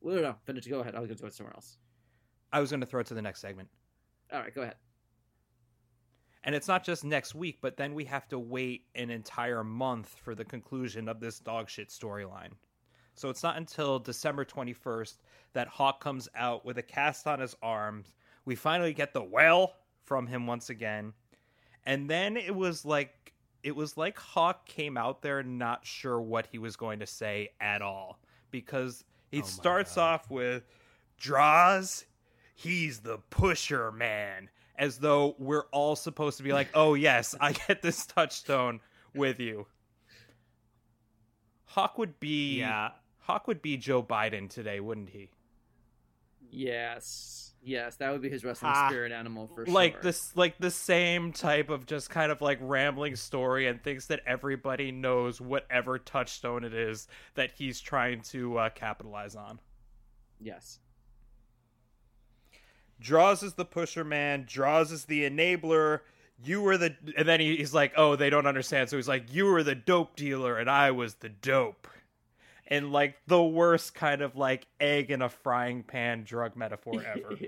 [0.00, 0.66] Well, no, no, finish.
[0.66, 0.94] Go ahead.
[0.94, 1.78] I was going to go somewhere else.
[2.52, 3.68] I was going to throw it to the next segment.
[4.32, 4.76] All right, go ahead.
[6.44, 10.14] And it's not just next week, but then we have to wait an entire month
[10.22, 12.50] for the conclusion of this dog shit storyline.
[13.14, 15.14] So it's not until December 21st
[15.54, 18.12] that Hawk comes out with a cast on his arms.
[18.44, 19.74] We finally get the well
[20.04, 21.14] from him once again.
[21.86, 23.32] And then it was like
[23.62, 27.50] it was like Hawk came out there not sure what he was going to say
[27.60, 28.18] at all
[28.50, 30.02] because he Oh starts God.
[30.02, 30.64] off with
[31.18, 32.04] Droz
[32.54, 37.52] he's the pusher man as though we're all supposed to be like oh yes i
[37.52, 38.80] get this touchstone
[39.14, 39.66] with you
[41.66, 42.90] hawk would be Yeah.
[43.20, 45.30] hawk would be joe biden today wouldn't he
[46.56, 48.86] Yes, yes, that would be his wrestling Ha.
[48.88, 49.74] spirit animal for sure.
[49.74, 50.02] like sure.
[50.02, 54.20] this like the same type of just kind of like rambling story and thinks that
[54.24, 59.58] everybody knows whatever touchstone it is that he's trying to uh, capitalize on
[60.40, 60.78] Yes.
[63.04, 64.46] Droz is the pusher man.
[64.48, 66.00] Droz is the enabler.
[66.42, 69.32] You were the, and then he, he's like, "Oh, they don't understand." So he's like,
[69.32, 71.86] "You were the dope dealer, and I was the dope."
[72.66, 77.36] And like the worst kind of like egg in a frying pan drug metaphor ever.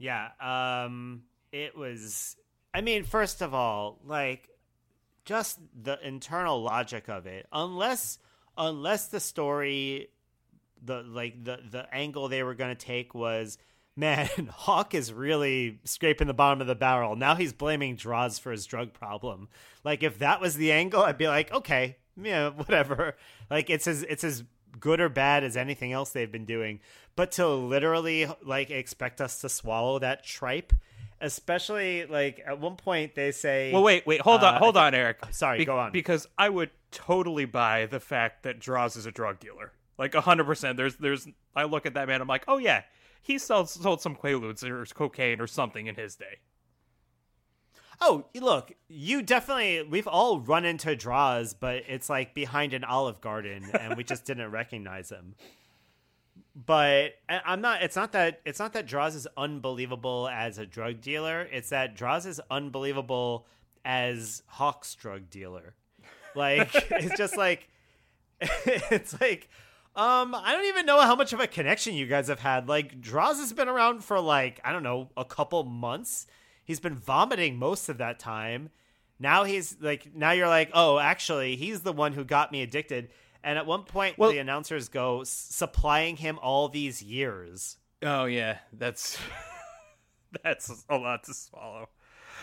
[0.00, 2.36] Yeah, um it was
[2.72, 4.48] I mean, first of all, like
[5.24, 7.46] just the internal logic of it.
[7.52, 8.18] Unless
[8.56, 10.10] unless the story
[10.84, 13.58] the like the the angle they were going to take was
[13.98, 17.16] man, Hawk is really scraping the bottom of the barrel.
[17.16, 19.48] Now he's blaming Droz for his drug problem.
[19.82, 23.16] Like if that was the angle, I'd be like, okay, yeah, whatever.
[23.50, 24.44] Like it's as it's as
[24.78, 26.78] good or bad as anything else they've been doing.
[27.16, 30.72] But to literally like expect us to swallow that tripe,
[31.20, 34.94] especially like at one point they say, well, wait, wait, hold on, Uh, hold on,
[34.94, 35.18] Eric.
[35.32, 35.92] Sorry, go on.
[35.92, 39.72] Because I would totally buy the fact that Droz is a drug dealer.
[39.98, 40.76] Like hundred percent.
[40.76, 41.26] There's, there's.
[41.56, 42.20] I look at that man.
[42.20, 42.82] I'm like, oh yeah,
[43.20, 46.38] he sold sold some quaaludes or cocaine or something in his day.
[48.00, 53.20] Oh, look, you definitely we've all run into Droz, but it's like behind an olive
[53.20, 55.34] garden and we just didn't recognize him.
[56.54, 61.00] But I'm not it's not that it's not that Droz is unbelievable as a drug
[61.00, 63.46] dealer, it's that Droz is unbelievable
[63.84, 65.74] as Hawk's drug dealer.
[66.36, 67.68] Like it's just like
[68.40, 69.48] it's like
[69.98, 72.68] um I don't even know how much of a connection you guys have had.
[72.68, 76.26] Like Droz has been around for like I don't know, a couple months.
[76.64, 78.70] He's been vomiting most of that time.
[79.18, 83.10] Now he's like now you're like, "Oh, actually, he's the one who got me addicted."
[83.42, 87.78] And at one point Well- the announcers go "S- supplying him all these years.
[88.02, 89.18] Oh yeah, that's
[90.44, 91.88] that's a lot to swallow.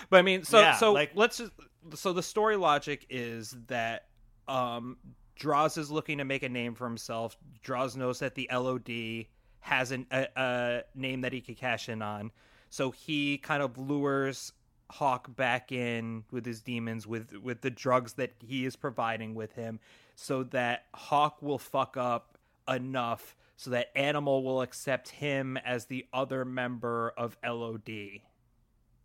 [0.09, 1.51] But I mean, so Yeah, so like- let's just
[1.93, 4.07] so the story logic is that
[4.47, 4.97] um
[5.35, 7.37] Droz is looking to make a name for himself.
[7.61, 9.25] Droz knows that the LOD
[9.59, 12.31] has an, a, a name that he could cash in on,
[12.69, 14.53] so he kind of lures
[14.91, 19.53] Hawk back in with his demons with with the drugs that he is providing with
[19.53, 19.79] him,
[20.15, 26.05] so that Hawk will fuck up enough so that Animal will accept him as the
[26.13, 27.89] other member of LOD.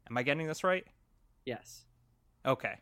[0.09, 0.87] Am I getting this right?
[1.45, 1.85] yes.
[2.45, 2.75] Okay.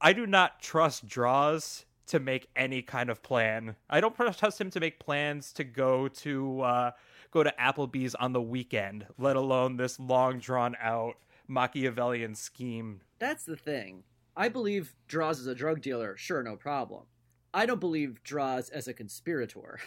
[0.00, 3.76] I do not trust Droz to make any kind of plan.
[3.88, 6.90] I don't trust him to make plans to go to uh,
[7.30, 13.02] go to Applebee's on the weekend, let alone this long drawn out Machiavellian scheme.
[13.18, 14.04] That's the thing.
[14.36, 16.16] I believe Droz is a drug dealer.
[16.16, 17.04] Sure, no problem.
[17.52, 19.80] I don't believe Droz as a conspirator.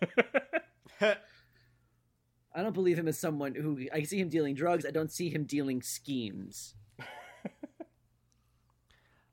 [1.00, 4.84] I don't believe him as someone who I see him dealing drugs.
[4.84, 6.74] I don't see him dealing schemes.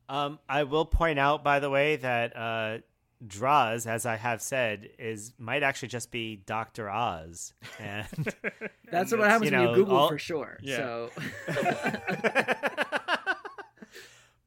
[0.09, 2.79] Um, I will point out, by the way, that uh,
[3.25, 8.07] Droz, as I have said, is might actually just be Doctor Oz, and
[8.91, 10.57] That's what happens you when you Google all- for sure.
[10.61, 10.77] Yeah.
[10.77, 11.11] So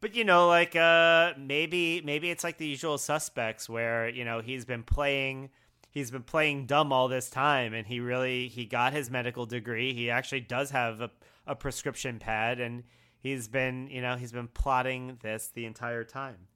[0.00, 4.40] but you know, like uh, maybe maybe it's like the usual suspects, where you know
[4.40, 5.50] he's been playing
[5.92, 9.94] he's been playing dumb all this time, and he really he got his medical degree.
[9.94, 11.10] He actually does have a,
[11.46, 12.82] a prescription pad, and
[13.22, 16.48] he's been you know he's been plotting this the entire time.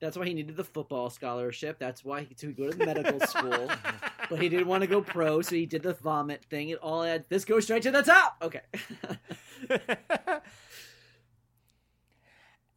[0.00, 1.78] that's why he needed the football scholarship.
[1.78, 3.70] That's why he to go to medical school.
[4.30, 6.70] but he didn't want to go pro, so he did the vomit thing.
[6.70, 8.36] It all had this goes straight to the top.
[8.42, 8.62] Okay.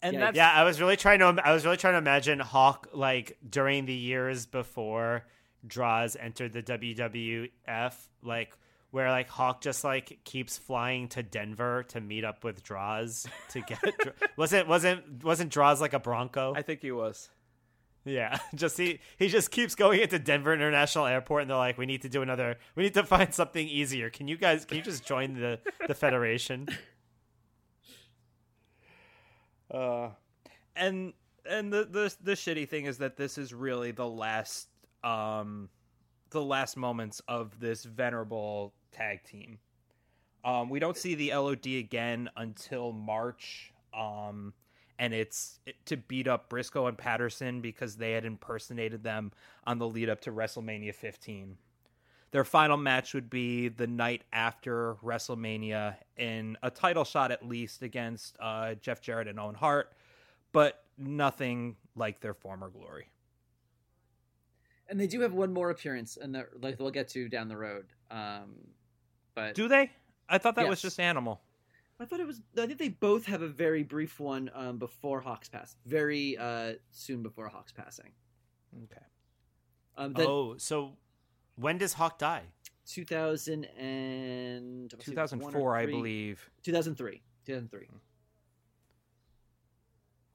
[0.05, 1.41] And Yeah, that's Yeah, I was really trying to.
[1.43, 5.25] I was really trying to imagine Hawk like during the years before
[5.65, 8.55] Droz entered the WWF, like
[8.95, 13.59] where like Hawk just like keeps flying to Denver to meet up with Droz to
[13.59, 13.77] get.
[14.37, 16.53] wasn't wasn't wasn't Droz like a Bronco?
[16.55, 17.29] I think he was.
[18.05, 21.85] yeah, just he he just keeps going into Denver International Airport, and they're like, we
[21.85, 22.55] need to do another.
[22.75, 24.09] We need to find something easier.
[24.09, 24.63] Can you guys?
[24.63, 26.69] Can you just join the the Federation?
[29.69, 30.11] Uh,
[30.73, 31.11] and
[31.45, 34.69] and the the the shitty thing is that this is really the last
[35.03, 35.67] um
[36.29, 39.59] the last moments of this venerable tag team.
[40.43, 43.73] Um, we don't see the LOD again until March.
[43.93, 44.53] Um,
[44.97, 49.31] and it's to beat up Brisco and Patterson because they had impersonated them
[49.65, 51.57] on the lead up to WrestleMania 15.
[52.31, 57.81] Their final match would be the night after WrestleMania in a title shot at least
[57.81, 59.93] against uh, Jeff Jarrett and Owen Hart,
[60.51, 63.09] but nothing like their former glory.
[64.89, 67.85] and they do have one more appearance, and like they'll get to down the road.
[68.11, 68.55] Um,
[69.35, 69.91] but Do they?
[70.27, 71.41] I thought that was just Animal.
[71.99, 72.41] I thought it was.
[72.57, 76.73] I think they both have a very brief one um, before Hawks pass, very uh,
[76.91, 78.11] soon before Hawks passing.
[78.83, 79.01] Okay.
[79.97, 80.97] Um, the oh, so
[81.55, 82.43] when does Hawk die?
[82.87, 86.49] 2000 and let's see, one or 2004, I believe.
[86.63, 87.87] 2003, 2003,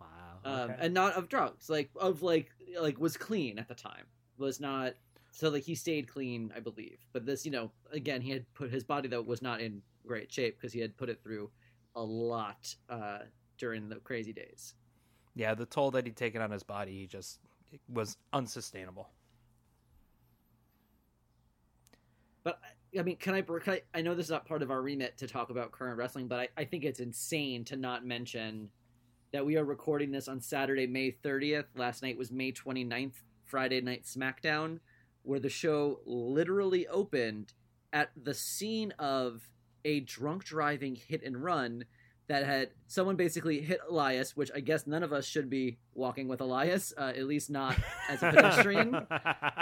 [0.00, 0.06] Wow.
[0.44, 4.06] um, and not of drugs, like of like like was clean at the time,
[4.38, 4.94] was not.
[5.32, 6.98] So like he stayed clean, I believe.
[7.12, 10.32] But this, you know, again, he had put his body though was not in great
[10.32, 11.50] shape because he had put it through
[11.96, 13.20] a lot uh,
[13.58, 14.74] during the crazy days.
[15.34, 17.38] Yeah, the toll that he'd taken on his body, he just
[17.72, 19.08] it was unsustainable.
[22.42, 23.82] But I- I mean, can I, can I?
[23.94, 26.40] I know this is not part of our remit to talk about current wrestling, but
[26.40, 28.68] I, I think it's insane to not mention
[29.32, 31.66] that we are recording this on Saturday, May 30th.
[31.76, 33.12] Last night was May 29th,
[33.44, 34.80] Friday Night SmackDown,
[35.22, 37.52] where the show literally opened
[37.92, 39.48] at the scene of
[39.84, 41.84] a drunk driving hit and run
[42.28, 46.28] that had someone basically hit Elias, which I guess none of us should be walking
[46.28, 47.76] with Elias, uh, at least not
[48.08, 49.06] as a pedestrian.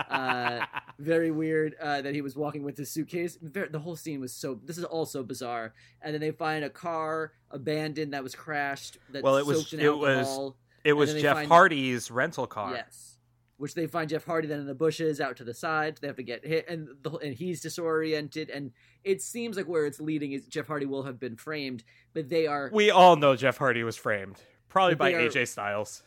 [0.09, 0.65] Uh,
[0.99, 3.37] very weird uh, that he was walking with his suitcase.
[3.43, 4.59] The whole scene was so.
[4.65, 5.75] This is all so bizarre.
[6.03, 8.97] And then they find a car abandoned that was crashed.
[9.11, 10.53] That's Well, it was- it was-
[10.85, 12.73] It was Jeff find- Hardy's rental car.
[12.75, 13.18] Yes,
[13.59, 15.99] which they find Jeff Hardy then in the bushes out to the side.
[16.01, 18.49] They have to get hit, and the, and he's disoriented.
[18.51, 18.73] And
[19.05, 21.85] it seems like where it's leading is Jeff Hardy will have been framed,
[22.15, 22.71] but they are.
[22.73, 24.37] We all know Jeff Hardy was framed,
[24.69, 26.03] probably by are- AJ Styles.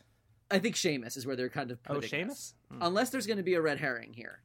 [0.50, 2.56] I think Sheamus is where they're kind of Oh, putting Sheamus?
[2.70, 2.78] this.
[2.82, 4.42] unless there's going to be a red herring here.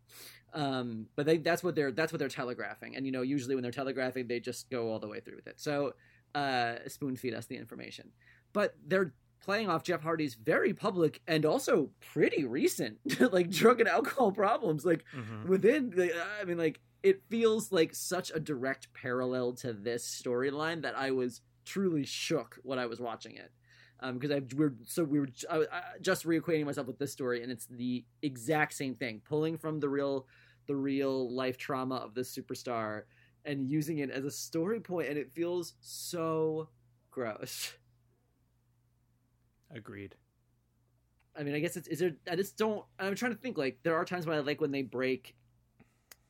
[0.54, 3.62] Um, but they, that's what they're that's what they're telegraphing, and you know usually when
[3.62, 5.60] they're telegraphing, they just go all the way through with it.
[5.60, 5.94] So
[6.34, 8.10] uh, spoon feed us the information,
[8.52, 12.98] but they're playing off Jeff Hardy's very public and also pretty recent
[13.32, 14.84] like drug and alcohol problems.
[14.84, 15.46] Like Mhm.
[15.46, 20.82] within the, I mean, like it feels like such a direct parallel to this storyline
[20.82, 23.52] that I was truly shook when I was watching it
[24.12, 27.50] because I we're so we were I, I, just reacquainting myself with this story, and
[27.50, 30.26] it's the exact same thing, pulling from the real
[30.66, 33.02] the real life trauma of this superstar
[33.44, 36.68] and using it as a story point, and it feels so
[37.10, 37.72] gross.
[39.76, 40.14] Agreed.
[41.38, 42.16] I mean, I guess it's is there.
[42.30, 42.84] I just don't.
[42.98, 43.58] I'm trying to think.
[43.58, 45.36] Like, there are times when I like when they break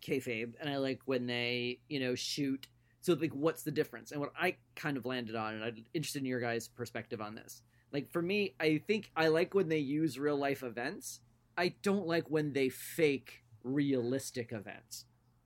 [0.03, 2.67] kayfabe, and I like when they, you know, shoot.
[3.03, 4.11] So, like, what's the difference?
[4.11, 7.37] And what I kind of landed on, and I'm interested in your guys' perspective on
[7.37, 7.63] this.
[7.93, 11.21] Like, for me, I think I like when they use real life events.
[11.57, 15.05] I don't like when they fake realistic events.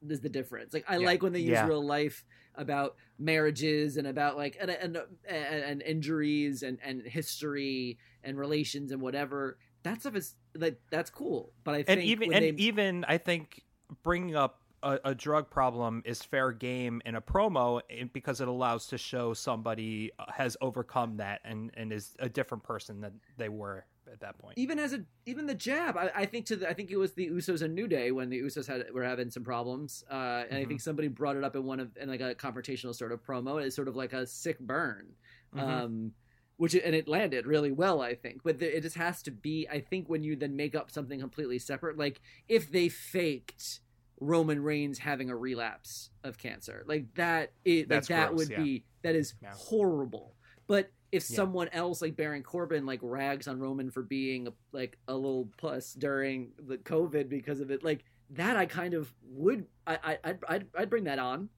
[0.09, 0.72] Is the difference.
[0.72, 1.07] Like I Yeah.
[1.07, 1.66] like when they use Yeah.
[1.66, 2.24] real life
[2.55, 8.92] about marriages and about like and and, and, and injuries and and history and relations
[8.92, 9.59] and whatever.
[9.82, 11.53] That stuff is like that's cool.
[11.64, 13.62] But I think and even and they, even I think
[14.03, 17.82] bringing up a, a drug problem is fair game in a promo
[18.12, 23.01] because it allows to show somebody has overcome that and and is a different person
[23.01, 24.59] than they were at that point.
[24.59, 27.13] even as a even the jab, I, I think to the, I think it was
[27.13, 30.55] the Usos and New Day when the Usos had were having some problems, uh, and
[30.55, 30.69] I Mm-hmm.
[30.69, 33.63] think somebody brought it up in one of in like a confrontational sort of promo.
[33.63, 35.15] It's sort of like a sick burn,
[35.55, 35.61] Mhm.
[35.61, 36.13] um,
[36.57, 38.43] which and it landed really well, I think.
[38.43, 39.67] But the, it just has to be.
[39.71, 43.81] I think when you then make up something completely separate, like if they faked
[44.21, 48.63] Roman Reigns having a relapse of cancer, like that, it like that gross, would yeah.
[48.63, 49.53] be that is Yeah.
[49.55, 50.35] horrible.
[50.67, 51.37] But if Yeah.
[51.37, 55.93] someone else like Baron Corbin like rags on Roman for being like a little puss
[55.95, 60.67] during the COVID because of it, like that, I kind of would I I I'd,
[60.77, 61.49] I'd, bring that on.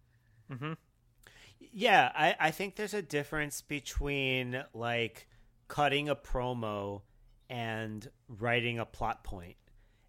[0.51, 0.73] hmm
[1.61, 5.29] Yeah, I, I think there's a difference between like
[5.69, 7.03] cutting a promo
[7.49, 9.57] and writing a plot point.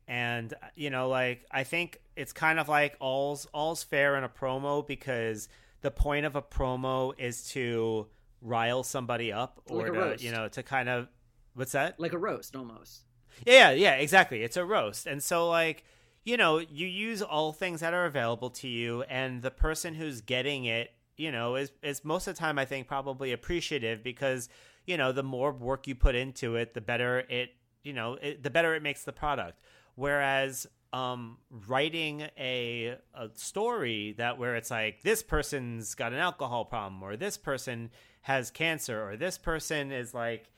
[0.08, 4.30] And you know, like I think it's kind of like all's all's fair in a
[4.30, 5.48] promo because
[5.82, 8.08] the point of a promo is to
[8.44, 11.08] rile somebody up or Like to, you know to kind of
[11.56, 12.00] what's that?
[12.00, 13.04] Like a roast almost.
[13.46, 14.44] Yeah, yeah, exactly.
[14.44, 15.08] It's a roast.
[15.08, 15.84] And so like,
[16.24, 20.22] you know, you use all things that are available to you and the person who's
[20.22, 24.50] getting it, you know, is is most of the time I think probably appreciative because,
[24.86, 27.52] you know, the more work you put into it, the better it,
[27.84, 29.60] you know, it, the better it makes the product.
[29.96, 31.38] Whereas um
[31.68, 37.18] writing a a story that where it's like this person's got an alcohol problem or
[37.18, 37.90] this person
[38.22, 40.50] has cancer or this person is like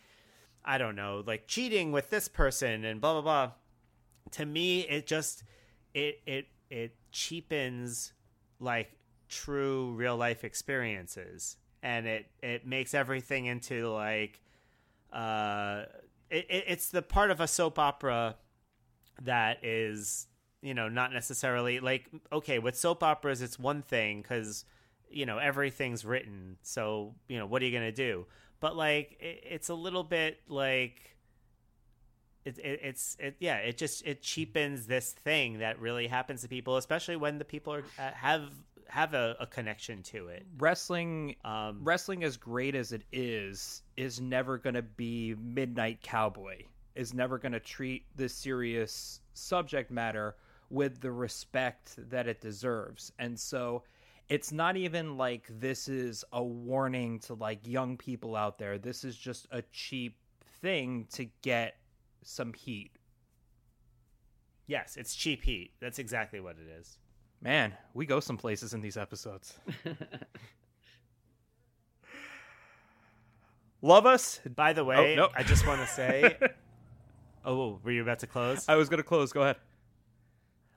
[0.65, 3.51] I don't know, like cheating with this person and blah blah blah.
[4.31, 5.43] To me, it just
[5.93, 8.13] it it it cheapens
[8.59, 8.91] like
[9.29, 14.41] true real life experiences, and it it makes everything into like
[15.13, 15.83] uh,
[16.31, 18.35] it, it, it's the part of a soap opera
[19.23, 20.27] that is
[20.61, 24.65] you know not necessarily like okay with soap operas it's one thing because
[25.09, 28.25] you know everything's written so you know what are you gonna do?
[28.59, 31.17] But like it, it's a little bit like
[32.43, 36.47] it, it, it's it yeah it just it cheapens this thing that really happens to
[36.47, 38.49] people especially when the people are uh, have
[38.87, 40.45] have a, a connection to it.
[40.57, 46.63] Wrestling um wrestling as great as it is is never to be midnight cowboy
[46.95, 50.35] is never going to treat this serious subject matter
[50.69, 53.11] with the respect that it deserves.
[53.19, 53.83] And so
[54.29, 58.77] it's not even like this is a warning to like young people out there.
[58.77, 60.17] This is just a cheap
[60.61, 61.75] thing to get
[62.23, 62.91] some heat.
[64.67, 65.71] Yes it's cheap heat.
[65.79, 66.97] That's exactly what it is.
[67.41, 69.59] Man we go some places in these episodes.
[73.81, 74.39] Love us.
[74.55, 75.31] By the way Oh, nope.
[75.35, 76.37] i just want to say
[77.45, 79.55] oh were you about to close i was going to close go ahead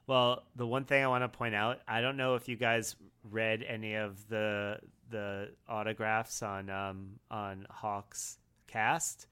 [0.07, 2.97] Well, the one thing I want to point out, I don't know if you guys
[3.31, 4.79] read any of the
[5.11, 8.39] the autographs on um, on Hawk's
[8.69, 9.27] cast,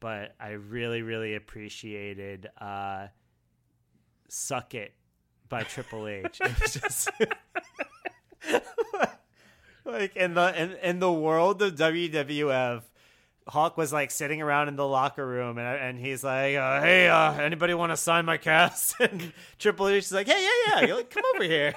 [0.00, 3.08] but I really really appreciated uh,
[4.28, 4.94] "Suck It"
[5.50, 6.40] by Triple H.
[6.40, 7.10] It was just
[9.84, 12.82] like in the in, in the world of WWF.
[13.46, 17.08] Hawk was like sitting around in the locker room, and and he's like, uh, "Hey,
[17.08, 20.94] uh, anybody want to sign my cast?" And Triple H is like, "Hey, yeah, yeah,
[20.94, 21.74] like, come over here."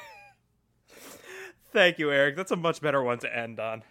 [1.74, 2.38] Thank you, Eric.
[2.38, 3.84] That's a much better one to end on.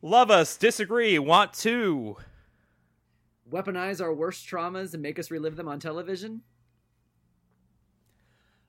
[0.00, 2.16] Love us, disagree, want to.
[3.48, 6.40] Weaponize our worst traumas and make us relive them on television.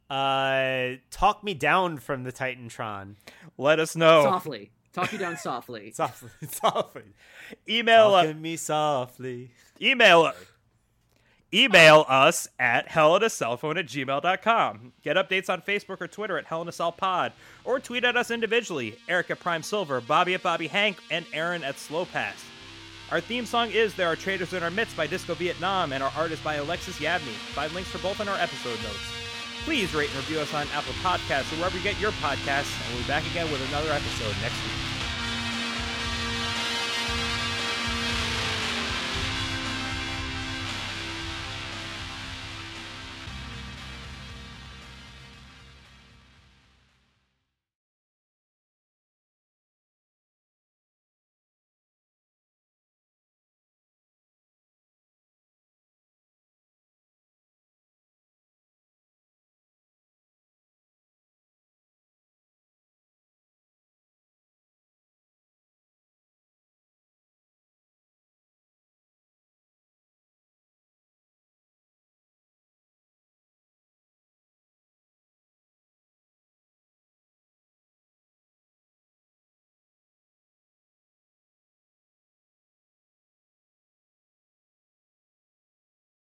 [0.09, 3.15] Uh, talk me down from the Titantron.
[3.57, 4.23] Let us know.
[4.23, 5.91] Softly, talk you down softly.
[5.95, 7.03] Softly, softly.
[7.67, 9.51] Email uh, Talking me softly.
[9.81, 10.31] email
[11.53, 14.93] email us at hellenacellphone at gmail.com.
[15.03, 17.31] Get updates on Facebook or Twitter at hellenacellpod,
[17.63, 21.63] or tweet at us individually, Eric at Prime Silver, Bobby at Bobby Hank, and Aaron
[21.63, 22.43] at Slow Pass.
[23.11, 26.11] Our theme song is There Are Traitors in Our Midst by Disco Vietnam, and our
[26.17, 27.35] art is by Alexis Yabney.
[27.53, 29.11] Find links for both in our episode notes.
[29.65, 32.93] Please rate and review us on Apple Podcasts or wherever you get your podcasts, and
[32.95, 34.82] we'll be back again with another episode next week.